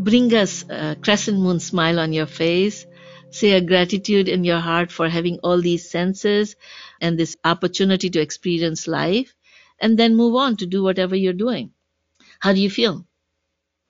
Bring 0.00 0.32
us 0.34 0.64
a 0.70 0.96
crescent 0.96 1.38
moon 1.38 1.60
smile 1.60 2.00
on 2.00 2.14
your 2.14 2.26
face. 2.26 2.86
Say 3.30 3.50
a 3.52 3.60
gratitude 3.60 4.28
in 4.28 4.44
your 4.44 4.58
heart 4.58 4.90
for 4.90 5.10
having 5.10 5.38
all 5.42 5.60
these 5.60 5.90
senses 5.90 6.56
and 7.02 7.18
this 7.18 7.36
opportunity 7.44 8.08
to 8.08 8.20
experience 8.20 8.88
life, 8.88 9.36
and 9.78 9.98
then 9.98 10.16
move 10.16 10.34
on 10.36 10.56
to 10.56 10.66
do 10.66 10.82
whatever 10.82 11.14
you're 11.14 11.34
doing. 11.34 11.72
How 12.38 12.54
do 12.54 12.60
you 12.60 12.70
feel? 12.70 13.06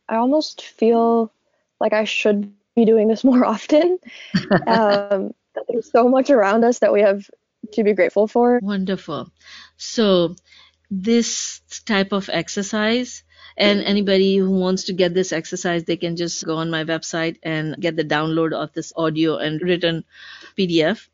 I 0.08 0.16
almost 0.16 0.62
feel 0.62 1.32
like 1.78 1.92
I 1.92 2.02
should 2.02 2.52
be 2.74 2.84
doing 2.84 3.06
this 3.06 3.22
more 3.22 3.44
often. 3.54 3.98
um, 4.66 5.32
there's 5.68 5.92
so 5.92 6.08
much 6.08 6.30
around 6.30 6.64
us 6.64 6.80
that 6.80 6.92
we 6.92 7.02
have 7.02 7.30
to 7.74 7.84
be 7.84 7.92
grateful 7.92 8.26
for. 8.26 8.58
Wonderful. 8.60 9.30
So, 9.76 10.34
this 10.90 11.60
type 11.86 12.12
of 12.12 12.28
exercise, 12.32 13.22
and 13.56 13.80
anybody 13.80 14.36
who 14.36 14.50
wants 14.50 14.84
to 14.84 14.92
get 14.92 15.14
this 15.14 15.32
exercise, 15.32 15.84
they 15.84 15.96
can 15.96 16.16
just 16.16 16.44
go 16.44 16.56
on 16.56 16.70
my 16.70 16.84
website 16.84 17.36
and 17.42 17.76
get 17.80 17.96
the 17.96 18.04
download 18.04 18.52
of 18.52 18.72
this 18.72 18.92
audio 18.96 19.36
and 19.36 19.60
written 19.60 20.04
PDF. 20.56 21.08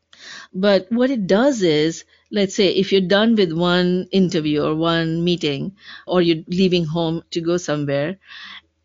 But 0.53 0.87
what 0.91 1.11
it 1.11 1.27
does 1.27 1.61
is, 1.61 2.05
let's 2.31 2.55
say 2.55 2.69
if 2.69 2.91
you're 2.91 3.01
done 3.01 3.35
with 3.35 3.51
one 3.53 4.07
interview 4.11 4.63
or 4.63 4.75
one 4.75 5.23
meeting, 5.23 5.75
or 6.07 6.21
you're 6.21 6.43
leaving 6.47 6.85
home 6.85 7.23
to 7.31 7.41
go 7.41 7.57
somewhere, 7.57 8.17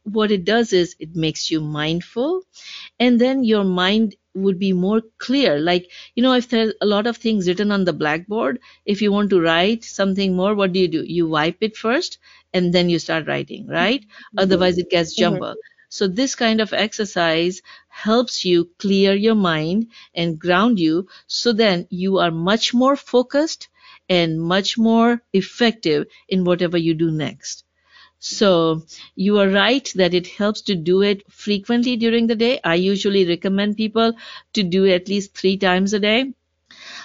what 0.05 0.31
it 0.31 0.44
does 0.44 0.72
is 0.72 0.96
it 0.98 1.14
makes 1.14 1.50
you 1.50 1.61
mindful 1.61 2.42
and 2.98 3.20
then 3.20 3.44
your 3.44 3.64
mind 3.64 4.16
would 4.35 4.59
be 4.59 4.73
more 4.73 5.03
clear 5.18 5.59
like 5.59 5.90
you 6.14 6.23
know 6.23 6.33
if 6.33 6.49
there's 6.49 6.73
a 6.81 6.87
lot 6.87 7.07
of 7.07 7.16
things 7.16 7.47
written 7.47 7.71
on 7.71 7.85
the 7.85 7.92
blackboard 7.92 8.59
if 8.87 9.03
you 9.03 9.12
want 9.12 9.31
to 9.31 9.40
write 9.40 9.85
something 9.85 10.35
more 10.35 10.55
what 10.55 10.73
do 10.73 10.81
you 10.81 10.88
do 10.88 11.05
you 11.05 11.29
wipe 11.29 11.59
it 11.61 11.77
first 11.77 12.18
and 12.55 12.73
then 12.73 12.88
you 12.88 12.99
start 12.99 13.27
writing 13.27 13.66
right 13.66 14.03
mm-hmm. 14.03 14.38
otherwise 14.38 14.79
it 14.79 14.90
gets 14.90 15.12
mm-hmm. 15.12 15.23
jumbled 15.23 15.57
mm-hmm. 15.57 15.88
so 15.88 16.09
this 16.09 16.35
kind 16.35 16.61
of 16.61 16.73
exercise 16.73 17.61
helps 17.88 18.45
you 18.45 18.71
clear 18.79 19.14
your 19.14 19.35
mind 19.35 19.87
and 20.14 20.38
ground 20.38 20.79
you 20.79 21.07
so 21.27 21.53
then 21.53 21.87
you 21.90 22.18
are 22.18 22.31
much 22.31 22.73
more 22.73 22.97
focused 22.97 23.68
and 24.09 24.40
much 24.40 24.79
more 24.79 25.23
effective 25.33 26.07
in 26.29 26.45
whatever 26.45 26.79
you 26.79 26.95
do 26.95 27.11
next 27.11 27.64
so 28.24 28.82
you 29.16 29.38
are 29.38 29.48
right 29.48 29.92
that 29.96 30.14
it 30.14 30.26
helps 30.28 30.62
to 30.62 30.74
do 30.74 31.02
it 31.02 31.30
frequently 31.30 31.96
during 31.96 32.26
the 32.26 32.37
day. 32.37 32.61
I 32.64 32.76
usually 32.76 33.26
recommend 33.26 33.76
people 33.76 34.14
to 34.54 34.62
do 34.62 34.87
at 34.87 35.08
least 35.08 35.35
three 35.37 35.56
times 35.58 35.92
a 35.92 35.98
day. 36.00 36.32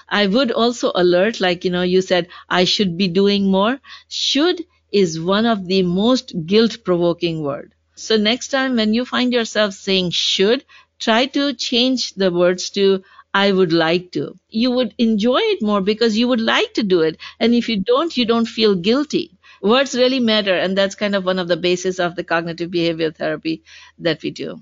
I 0.10 0.28
would 0.28 0.52
also 0.52 0.92
alert, 0.96 1.40
like, 1.40 1.66
you 1.66 1.72
know, 1.72 1.84
you 1.84 2.02
said, 2.02 2.28
I 2.50 2.66
should 2.66 2.98
be 2.98 3.08
doing 3.08 3.52
more. 3.52 3.80
Should 4.10 4.66
is 4.92 5.20
one 5.20 5.46
of 5.46 5.68
the 5.68 5.84
most 5.84 6.34
guilt 6.46 6.84
provoking 6.84 7.42
word. 7.42 7.74
So 7.96 8.18
next 8.18 8.50
time 8.50 8.76
when 8.76 8.94
you 8.94 9.06
find 9.06 9.34
yourself 9.34 9.74
saying 9.76 10.12
should, 10.12 10.66
try 11.00 11.26
to 11.28 11.54
change 11.54 12.14
the 12.16 12.32
words 12.32 12.70
to 12.72 13.04
I 13.34 13.52
would 13.54 13.72
like 13.74 14.12
to. 14.14 14.36
You 14.50 14.72
would 14.72 14.94
enjoy 14.98 15.40
it 15.42 15.62
more 15.62 15.82
because 15.82 16.18
you 16.18 16.28
would 16.28 16.42
like 16.42 16.74
to 16.76 16.84
do 16.84 17.02
it. 17.02 17.18
And 17.40 17.54
if 17.54 17.70
you 17.70 17.78
don't, 17.82 18.16
you 18.18 18.26
don't 18.26 18.48
feel 18.48 18.76
guilty 18.76 19.37
words 19.62 19.96
really 19.96 20.20
matter 20.20 20.56
and 20.56 20.78
that's 20.78 20.96
kind 20.96 21.16
of 21.16 21.26
one 21.26 21.40
of 21.40 21.48
the 21.48 21.58
basis 21.58 22.00
of 22.00 22.16
the 22.16 22.24
cognitive 22.24 22.72
behavioral 22.72 23.16
therapy 23.16 23.64
that 24.00 24.22
we 24.24 24.32
do. 24.32 24.62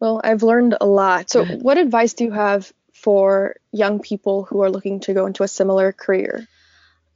Well 0.00 0.20
i've 0.22 0.42
learned 0.42 0.76
a 0.80 0.86
lot. 0.86 1.30
So 1.30 1.44
what 1.66 1.78
advice 1.78 2.14
do 2.14 2.24
you 2.24 2.32
have 2.32 2.72
for 2.92 3.56
young 3.72 4.00
people 4.00 4.44
who 4.44 4.62
are 4.62 4.70
looking 4.70 5.00
to 5.00 5.14
go 5.14 5.26
into 5.26 5.42
a 5.42 5.48
similar 5.48 5.92
career? 5.92 6.46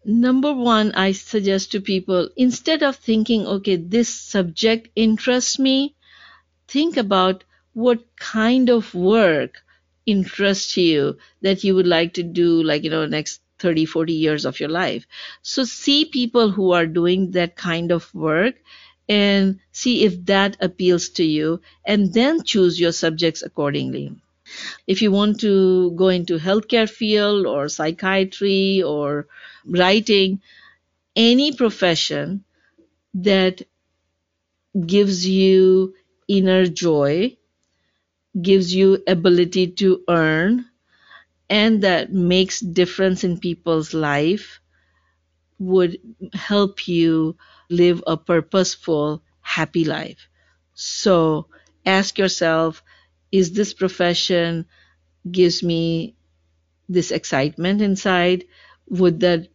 Number 0.05 0.55
one 0.55 0.93
i 0.93 1.13
suggest 1.13 1.73
to 1.73 1.81
people 1.81 2.31
instead 2.37 2.83
of 2.83 2.97
thinking 2.97 3.47
okay 3.47 3.77
this 3.77 4.09
subject 4.09 4.89
interests 4.97 5.59
me 5.59 5.95
think 6.69 6.97
about 6.97 7.45
what 7.73 8.17
kind 8.17 8.71
of 8.71 8.95
work 8.95 9.63
interests 10.07 10.77
you 10.77 11.19
that 11.43 11.63
you 11.65 11.75
would 11.75 11.87
like 11.87 12.15
to 12.15 12.23
do 12.23 12.63
like 12.63 12.83
you 12.85 12.91
know 12.91 13.07
next 13.07 13.41
30, 13.61 13.85
40 13.87 14.13
years 14.15 14.45
of 14.45 14.61
your 14.61 14.69
life. 14.71 15.07
So 15.43 15.65
see 15.65 16.05
people 16.07 16.51
who 16.51 16.73
are 16.73 16.87
doing 16.87 17.33
that 17.33 17.57
kind 17.57 17.93
of 17.93 18.13
work 18.15 18.57
and 19.09 19.61
see 19.73 20.05
if 20.05 20.25
that 20.27 20.57
appeals 20.61 21.09
to 21.11 21.25
you 21.25 21.61
and 21.85 22.13
then 22.15 22.43
choose 22.45 22.81
your 22.81 22.93
subjects 22.93 23.43
accordingly. 23.43 24.15
If 24.87 25.03
you 25.03 25.13
want 25.13 25.41
to 25.41 25.93
go 25.93 26.09
into 26.09 26.39
healthcare 26.39 26.91
field 26.91 27.47
or 27.47 27.69
psychiatry 27.69 28.83
or 28.83 29.29
writing, 29.67 30.41
any 31.17 31.53
profession 31.53 32.45
that 33.15 33.63
gives 34.87 35.27
you 35.27 35.95
inner 36.29 36.67
joy, 36.67 37.37
gives 38.41 38.75
you 38.75 39.03
ability 39.07 39.69
to 39.69 40.05
earn, 40.09 40.67
and 41.51 41.83
that 41.83 42.13
makes 42.13 42.61
difference 42.61 43.25
in 43.25 43.39
people's 43.41 43.95
life 43.95 44.61
would 45.59 45.99
help 46.35 46.89
you 46.89 47.37
live 47.71 48.03
a 48.07 48.17
purposeful 48.17 49.23
happy 49.43 49.85
life. 49.85 50.29
So 50.75 51.47
ask 51.87 52.19
yourself 52.19 52.83
is 53.33 53.53
this 53.53 53.75
profession 53.75 54.67
gives 55.31 55.63
me 55.63 56.17
this 56.89 57.11
excitement 57.13 57.81
inside? 57.83 58.45
Would 58.89 59.21
that 59.21 59.49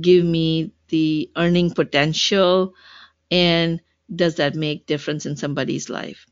give 0.00 0.24
me 0.24 0.72
the 0.88 1.30
earning 1.36 1.70
potential? 1.72 2.74
And 3.30 3.80
does 4.14 4.36
that 4.36 4.54
make 4.54 4.86
difference 4.86 5.26
in 5.26 5.36
somebody's 5.36 5.88
life? 5.90 6.26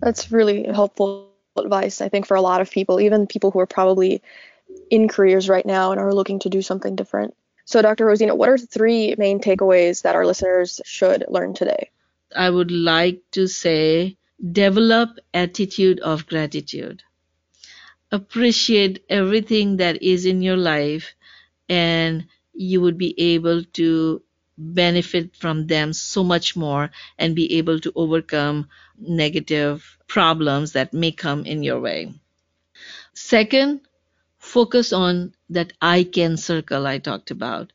That's 0.00 0.32
really 0.32 0.64
helpful 0.66 1.29
advice, 1.64 2.00
I 2.00 2.08
think, 2.08 2.26
for 2.26 2.36
a 2.36 2.42
lot 2.42 2.60
of 2.60 2.70
people, 2.70 3.00
even 3.00 3.26
people 3.26 3.50
who 3.50 3.60
are 3.60 3.66
probably 3.66 4.22
in 4.90 5.08
careers 5.08 5.48
right 5.48 5.66
now 5.66 5.92
and 5.92 6.00
are 6.00 6.14
looking 6.14 6.40
to 6.40 6.50
do 6.50 6.62
something 6.62 6.96
different. 6.96 7.34
So, 7.64 7.82
Dr. 7.82 8.06
Rozina, 8.06 8.36
what 8.36 8.48
are 8.48 8.58
three 8.58 9.14
main 9.16 9.40
takeaways 9.40 10.02
that 10.02 10.14
our 10.14 10.26
listeners 10.26 10.80
should 10.84 11.24
learn 11.28 11.54
today? 11.54 11.90
I 12.34 12.50
would 12.50 12.70
like 12.70 13.22
to 13.32 13.46
say 13.46 14.16
develop 14.52 15.10
attitude 15.34 16.00
of 16.00 16.26
gratitude. 16.26 17.02
Appreciate 18.12 19.04
everything 19.08 19.76
that 19.76 20.02
is 20.02 20.26
in 20.26 20.42
your 20.42 20.56
life 20.56 21.14
and 21.68 22.26
you 22.52 22.80
would 22.80 22.98
be 22.98 23.14
able 23.18 23.62
to 23.62 24.22
benefit 24.60 25.34
from 25.36 25.66
them 25.66 25.92
so 25.92 26.22
much 26.22 26.54
more 26.54 26.90
and 27.18 27.34
be 27.34 27.56
able 27.58 27.80
to 27.80 27.92
overcome 27.96 28.68
negative 28.98 29.96
problems 30.06 30.72
that 30.72 30.92
may 30.92 31.10
come 31.10 31.46
in 31.46 31.62
your 31.62 31.80
way. 31.80 32.12
Second, 33.14 33.80
focus 34.38 34.92
on 34.92 35.34
that 35.48 35.72
I 35.80 36.04
can 36.04 36.36
circle 36.36 36.86
I 36.86 36.98
talked 36.98 37.30
about. 37.30 37.72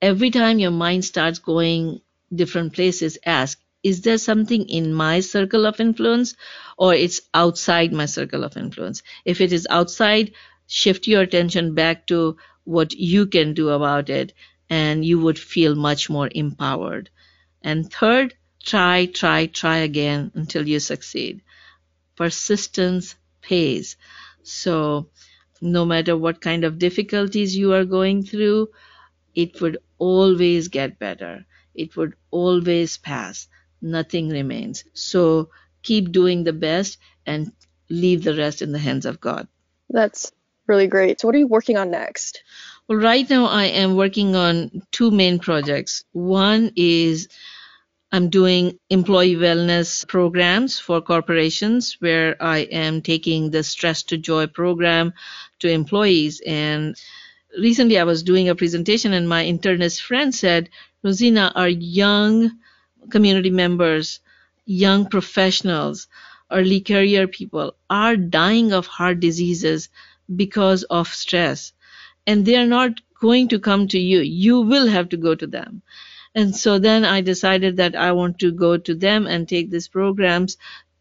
Every 0.00 0.30
time 0.30 0.58
your 0.58 0.70
mind 0.70 1.04
starts 1.04 1.38
going 1.38 2.00
different 2.34 2.72
places, 2.72 3.18
ask, 3.26 3.60
is 3.82 4.02
there 4.02 4.18
something 4.18 4.68
in 4.68 4.94
my 4.94 5.20
circle 5.20 5.66
of 5.66 5.80
influence 5.80 6.34
or 6.78 6.94
it's 6.94 7.20
outside 7.34 7.92
my 7.92 8.06
circle 8.06 8.44
of 8.44 8.56
influence? 8.56 9.02
If 9.24 9.40
it 9.40 9.52
is 9.52 9.66
outside, 9.68 10.32
shift 10.68 11.08
your 11.08 11.22
attention 11.22 11.74
back 11.74 12.06
to 12.06 12.36
what 12.64 12.92
you 12.92 13.26
can 13.26 13.54
do 13.54 13.70
about 13.70 14.08
it 14.08 14.32
and 14.72 15.04
you 15.04 15.20
would 15.20 15.38
feel 15.38 15.74
much 15.74 16.08
more 16.08 16.30
empowered. 16.34 17.10
And 17.60 17.92
third, 17.92 18.34
try, 18.64 19.04
try, 19.04 19.44
try 19.44 19.76
again 19.88 20.30
until 20.34 20.66
you 20.66 20.80
succeed. 20.80 21.42
Persistence 22.16 23.14
pays. 23.42 23.96
So, 24.42 25.10
no 25.60 25.84
matter 25.84 26.16
what 26.16 26.40
kind 26.40 26.64
of 26.64 26.78
difficulties 26.78 27.54
you 27.54 27.74
are 27.74 27.84
going 27.84 28.22
through, 28.22 28.68
it 29.34 29.60
would 29.60 29.76
always 29.98 30.68
get 30.68 30.98
better. 30.98 31.44
It 31.74 31.94
would 31.98 32.14
always 32.30 32.96
pass. 32.96 33.48
Nothing 33.82 34.30
remains. 34.30 34.84
So, 34.94 35.50
keep 35.82 36.12
doing 36.12 36.44
the 36.44 36.54
best 36.54 36.96
and 37.26 37.52
leave 37.90 38.24
the 38.24 38.34
rest 38.34 38.62
in 38.62 38.72
the 38.72 38.84
hands 38.88 39.04
of 39.04 39.20
God. 39.20 39.48
That's 39.90 40.32
really 40.66 40.86
great. 40.86 41.20
So, 41.20 41.28
what 41.28 41.34
are 41.34 41.44
you 41.44 41.46
working 41.46 41.76
on 41.76 41.90
next? 41.90 42.42
Well, 42.92 43.00
right 43.00 43.30
now 43.30 43.46
I 43.46 43.64
am 43.68 43.96
working 43.96 44.36
on 44.36 44.82
two 44.90 45.10
main 45.10 45.38
projects. 45.38 46.04
One 46.12 46.72
is 46.76 47.26
I'm 48.12 48.28
doing 48.28 48.78
employee 48.90 49.36
wellness 49.36 50.06
programs 50.06 50.78
for 50.78 51.00
corporations 51.00 51.96
where 52.00 52.36
I 52.38 52.58
am 52.58 53.00
taking 53.00 53.50
the 53.50 53.62
stress 53.62 54.02
to 54.02 54.18
joy 54.18 54.46
program 54.46 55.14
to 55.60 55.70
employees. 55.70 56.42
And 56.46 56.94
recently 57.58 57.98
I 57.98 58.04
was 58.04 58.22
doing 58.22 58.50
a 58.50 58.54
presentation 58.54 59.14
and 59.14 59.26
my 59.26 59.42
internist 59.42 60.02
friend 60.02 60.34
said, 60.34 60.68
Rozina, 61.02 61.50
our 61.54 61.70
young 61.70 62.50
community 63.08 63.48
members, 63.48 64.20
young 64.66 65.08
professionals, 65.08 66.08
early 66.50 66.82
career 66.82 67.26
people 67.26 67.74
are 67.88 68.18
dying 68.18 68.74
of 68.74 68.86
heart 68.86 69.18
diseases 69.18 69.88
because 70.36 70.82
of 70.90 71.08
stress. 71.08 71.72
And 72.26 72.44
they 72.46 72.56
are 72.56 72.66
not 72.66 73.00
going 73.20 73.48
to 73.48 73.58
come 73.60 73.88
to 73.88 73.98
you. 73.98 74.20
You 74.20 74.60
will 74.62 74.88
have 74.88 75.08
to 75.10 75.16
go 75.16 75.34
to 75.34 75.46
them. 75.46 75.82
And 76.34 76.56
so 76.56 76.78
then 76.78 77.04
I 77.04 77.20
decided 77.20 77.76
that 77.76 77.94
I 77.96 78.12
want 78.12 78.38
to 78.40 78.52
go 78.52 78.76
to 78.78 78.94
them 78.94 79.26
and 79.26 79.48
take 79.48 79.70
these 79.70 79.88
programs 79.88 80.56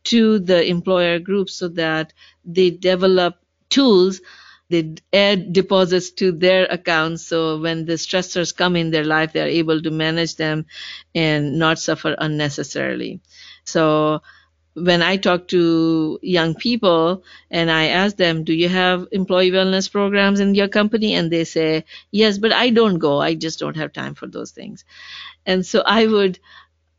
to 0.05 0.39
the 0.39 0.65
employer 0.65 1.19
groups 1.19 1.53
so 1.53 1.67
that 1.69 2.13
they 2.45 2.71
develop 2.71 3.35
tools 3.69 4.21
they 4.69 4.95
add 5.13 5.53
deposits 5.53 6.11
to 6.11 6.31
their 6.31 6.65
accounts 6.65 7.27
so 7.27 7.59
when 7.59 7.85
the 7.85 7.93
stressors 7.93 8.55
come 8.55 8.75
in 8.75 8.91
their 8.91 9.03
life 9.03 9.33
they're 9.33 9.47
able 9.47 9.81
to 9.81 9.91
manage 9.91 10.35
them 10.37 10.65
and 11.13 11.59
not 11.59 11.77
suffer 11.77 12.15
unnecessarily 12.17 13.19
so 13.65 14.21
when 14.73 15.01
I 15.01 15.17
talk 15.17 15.47
to 15.49 16.19
young 16.21 16.55
people 16.55 17.23
and 17.49 17.69
I 17.71 17.87
ask 17.87 18.15
them, 18.17 18.43
Do 18.43 18.53
you 18.53 18.69
have 18.69 19.07
employee 19.11 19.51
wellness 19.51 19.91
programs 19.91 20.39
in 20.39 20.55
your 20.55 20.67
company? 20.69 21.13
And 21.13 21.31
they 21.31 21.43
say, 21.43 21.85
Yes, 22.11 22.37
but 22.37 22.53
I 22.53 22.69
don't 22.69 22.99
go. 22.99 23.19
I 23.21 23.35
just 23.35 23.59
don't 23.59 23.77
have 23.77 23.93
time 23.93 24.15
for 24.15 24.27
those 24.27 24.51
things. 24.51 24.85
And 25.45 25.65
so 25.65 25.81
I 25.85 26.07
would 26.07 26.39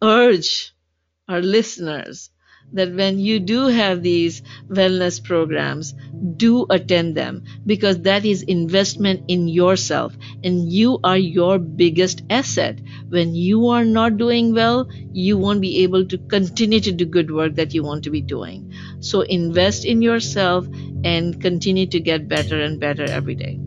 urge 0.03 0.75
our 1.29 1.43
listeners 1.43 2.31
that 2.73 2.95
when 2.95 3.19
you 3.19 3.41
do 3.41 3.67
have 3.67 4.03
these 4.03 4.43
wellness 4.69 5.23
programs, 5.23 5.95
do 6.37 6.67
attend 6.71 7.17
them 7.17 7.45
because 7.67 8.03
that 8.03 8.25
is 8.25 8.43
investment 8.43 9.25
in 9.29 9.49
yourself 9.49 10.17
and 10.45 10.73
you 10.73 10.99
are 11.05 11.19
your 11.19 11.59
biggest 11.59 12.23
asset. 12.31 12.81
When 13.09 13.35
you 13.35 13.69
are 13.69 13.85
not 13.85 14.17
doing 14.17 14.55
well, 14.55 14.89
you 15.13 15.37
won't 15.37 15.61
be 15.61 15.83
able 15.83 16.07
to 16.07 16.19
continue 16.19 16.81
to 16.81 16.93
do 16.93 17.05
good 17.05 17.31
work 17.31 17.57
that 17.57 17.75
you 17.75 17.83
want 17.83 18.05
to 18.05 18.11
be 18.11 18.21
doing. 18.21 18.73
So 19.01 19.23
invest 19.23 19.85
in 19.85 20.03
yourself 20.03 20.67
and 21.05 21.41
continue 21.41 21.87
to 21.87 22.01
get 22.01 22.29
better 22.29 22.61
and 22.61 22.79
better 22.79 23.05
every 23.05 23.35
day. 23.35 23.61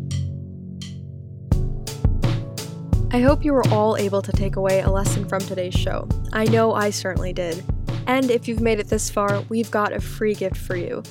I 3.11 3.21
hope 3.21 3.45
you 3.45 3.53
were 3.53 3.67
all 3.69 3.95
able 3.95 4.21
to 4.21 4.31
take 4.31 4.57
away 4.57 4.81
a 4.81 4.89
lesson 4.89 5.25
from 5.25 5.39
today's 5.39 5.73
show. 5.73 6.07
I 6.33 6.45
know 6.45 6.73
I 6.73 6.89
certainly 6.89 7.31
did. 7.31 7.63
And 8.07 8.29
if 8.29 8.47
you've 8.47 8.61
made 8.61 8.79
it 8.79 8.87
this 8.87 9.09
far, 9.09 9.41
we've 9.49 9.71
got 9.71 9.93
a 9.93 9.99
free 9.99 10.35
gift 10.35 10.57
for 10.57 10.75
you. 10.75 11.01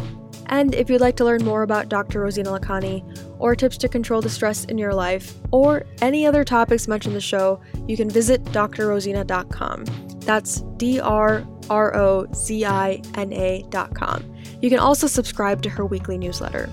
And 0.48 0.74
if 0.74 0.90
you'd 0.90 1.02
like 1.02 1.16
to 1.18 1.26
learn 1.26 1.44
more 1.44 1.64
about 1.64 1.90
Dr. 1.90 2.22
Rozina 2.22 2.58
Lakhani, 2.58 3.04
or 3.40 3.56
tips 3.56 3.78
to 3.80 3.90
control 3.90 4.22
the 4.22 4.30
stress 4.30 4.66
in 4.66 4.78
your 4.78 4.94
life, 4.94 5.36
or 5.52 5.86
any 6.02 6.26
other 6.26 6.44
topics 6.44 6.88
mentioned 6.88 7.12
in 7.12 7.18
the 7.18 7.22
show, 7.22 7.60
you 7.88 7.98
can 7.98 8.10
visit 8.10 8.44
drrozina.com. 8.46 9.86
That's 10.20 10.62
D 10.78 11.00
R 11.00 11.46
R 11.70 11.96
O 11.96 12.28
Z 12.34 12.66
I 12.66 13.02
N 13.16 13.34
A.com. 13.34 14.36
You 14.62 14.70
can 14.70 14.80
also 14.80 15.08
subscribe 15.08 15.62
to 15.64 15.70
her 15.70 15.86
weekly 15.86 16.18
newsletter. 16.18 16.70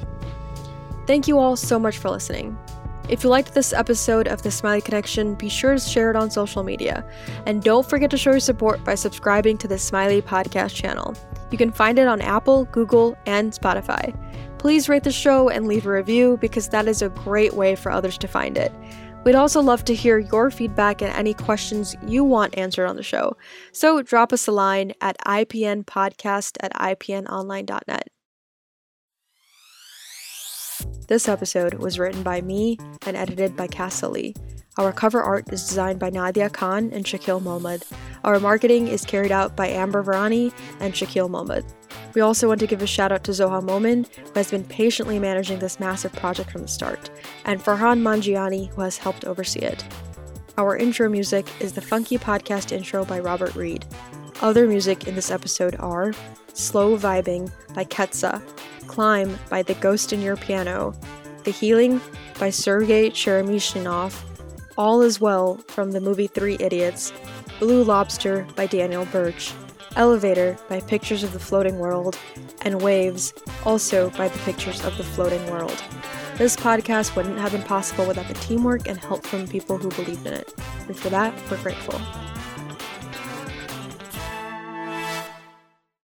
Thank 1.06 1.28
you 1.28 1.38
all 1.38 1.56
so 1.56 1.78
much 1.78 1.98
for 1.98 2.10
listening. 2.10 2.56
If 3.08 3.22
you 3.22 3.28
liked 3.28 3.52
this 3.52 3.74
episode 3.74 4.28
of 4.28 4.42
The 4.42 4.48
Ismaili 4.48 4.82
Connection, 4.82 5.34
be 5.34 5.50
sure 5.50 5.74
to 5.74 5.80
share 5.80 6.08
it 6.08 6.16
on 6.16 6.30
social 6.30 6.62
media. 6.62 7.04
And 7.44 7.62
don't 7.62 7.86
forget 7.86 8.10
to 8.12 8.16
show 8.16 8.30
your 8.30 8.40
support 8.40 8.82
by 8.82 8.94
subscribing 8.94 9.58
to 9.58 9.68
the 9.68 9.74
Ismaili 9.74 10.22
Podcast 10.22 10.74
channel. 10.74 11.14
You 11.50 11.58
can 11.58 11.72
find 11.72 11.98
it 11.98 12.08
on 12.08 12.20
Apple, 12.20 12.64
Google, 12.66 13.16
and 13.26 13.52
Spotify. 13.52 14.12
Please 14.58 14.88
rate 14.88 15.04
the 15.04 15.12
show 15.12 15.48
and 15.48 15.66
leave 15.66 15.86
a 15.86 15.90
review 15.90 16.38
because 16.40 16.68
that 16.70 16.88
is 16.88 17.02
a 17.02 17.10
great 17.10 17.54
way 17.54 17.76
for 17.76 17.92
others 17.92 18.16
to 18.18 18.28
find 18.28 18.56
it. 18.56 18.72
We'd 19.24 19.34
also 19.34 19.62
love 19.62 19.84
to 19.86 19.94
hear 19.94 20.18
your 20.18 20.50
feedback 20.50 21.00
and 21.00 21.12
any 21.14 21.32
questions 21.32 21.96
you 22.06 22.24
want 22.24 22.56
answered 22.58 22.86
on 22.86 22.96
the 22.96 23.02
show. 23.02 23.36
So 23.72 24.02
drop 24.02 24.32
us 24.32 24.46
a 24.46 24.52
line 24.52 24.92
at 25.00 25.16
ipnpodcast 25.26 26.56
at 26.60 26.72
ipnonline.net. 26.74 28.08
This 31.08 31.28
episode 31.28 31.74
was 31.74 31.98
written 31.98 32.22
by 32.22 32.40
me 32.40 32.78
and 33.06 33.16
edited 33.16 33.56
by 33.56 33.66
Cassa 33.66 34.08
Lee. 34.08 34.34
Our 34.76 34.92
cover 34.92 35.22
art 35.22 35.52
is 35.52 35.66
designed 35.66 36.00
by 36.00 36.10
Nadia 36.10 36.50
Khan 36.50 36.90
and 36.92 37.04
Shakil 37.04 37.42
Mohammed. 37.42 37.84
Our 38.24 38.40
marketing 38.40 38.88
is 38.88 39.04
carried 39.04 39.32
out 39.32 39.54
by 39.54 39.68
Amber 39.68 40.02
Varani 40.02 40.50
and 40.80 40.94
Shakil 40.94 41.28
Mohammed. 41.28 41.64
We 42.14 42.22
also 42.22 42.48
want 42.48 42.58
to 42.60 42.66
give 42.66 42.80
a 42.80 42.86
shout 42.86 43.12
out 43.12 43.22
to 43.24 43.32
Zoha 43.32 43.62
Momin, 43.62 44.06
who 44.16 44.32
has 44.34 44.50
been 44.50 44.64
patiently 44.64 45.18
managing 45.18 45.58
this 45.58 45.78
massive 45.78 46.12
project 46.14 46.50
from 46.50 46.62
the 46.62 46.68
start, 46.68 47.10
and 47.44 47.60
Farhan 47.60 48.00
Mangiani, 48.00 48.70
who 48.70 48.80
has 48.80 48.96
helped 48.96 49.26
oversee 49.26 49.60
it. 49.60 49.84
Our 50.56 50.74
intro 50.74 51.10
music 51.10 51.46
is 51.60 51.74
the 51.74 51.82
funky 51.82 52.16
podcast 52.16 52.72
intro 52.72 53.04
by 53.04 53.20
Robert 53.20 53.54
Reed. 53.54 53.84
Other 54.40 54.66
music 54.66 55.06
in 55.06 55.16
this 55.16 55.30
episode 55.30 55.76
are 55.78 56.14
Slow 56.54 56.96
Vibing 56.96 57.50
by 57.74 57.84
Ketsa, 57.84 58.40
Climb 58.86 59.38
by 59.50 59.62
The 59.62 59.74
Ghost 59.74 60.14
in 60.14 60.22
Your 60.22 60.36
Piano, 60.36 60.94
The 61.42 61.50
Healing 61.50 62.00
by 62.38 62.48
Sergei 62.48 63.10
Cheremisinov, 63.10 64.18
All 64.78 65.02
Is 65.02 65.20
Well 65.20 65.56
from 65.68 65.92
the 65.92 66.00
movie 66.00 66.28
Three 66.28 66.56
Idiots, 66.60 67.12
Blue 67.60 67.84
Lobster 67.84 68.46
by 68.56 68.66
Daniel 68.66 69.04
Birch, 69.06 69.52
Elevator 69.96 70.58
by 70.68 70.80
Pictures 70.80 71.22
of 71.22 71.32
the 71.32 71.38
Floating 71.38 71.78
World, 71.78 72.18
and 72.62 72.82
Waves, 72.82 73.32
also 73.64 74.10
by 74.10 74.28
the 74.28 74.38
Pictures 74.40 74.84
of 74.84 74.96
the 74.96 75.04
Floating 75.04 75.44
World. 75.48 75.82
This 76.36 76.56
podcast 76.56 77.14
wouldn't 77.14 77.38
have 77.38 77.52
been 77.52 77.62
possible 77.62 78.06
without 78.06 78.26
the 78.26 78.34
teamwork 78.34 78.88
and 78.88 78.98
help 78.98 79.24
from 79.24 79.46
people 79.46 79.78
who 79.78 79.88
believed 79.90 80.26
in 80.26 80.34
it, 80.34 80.52
and 80.88 80.96
for 80.96 81.10
that, 81.10 81.32
we're 81.48 81.62
grateful. 81.62 82.00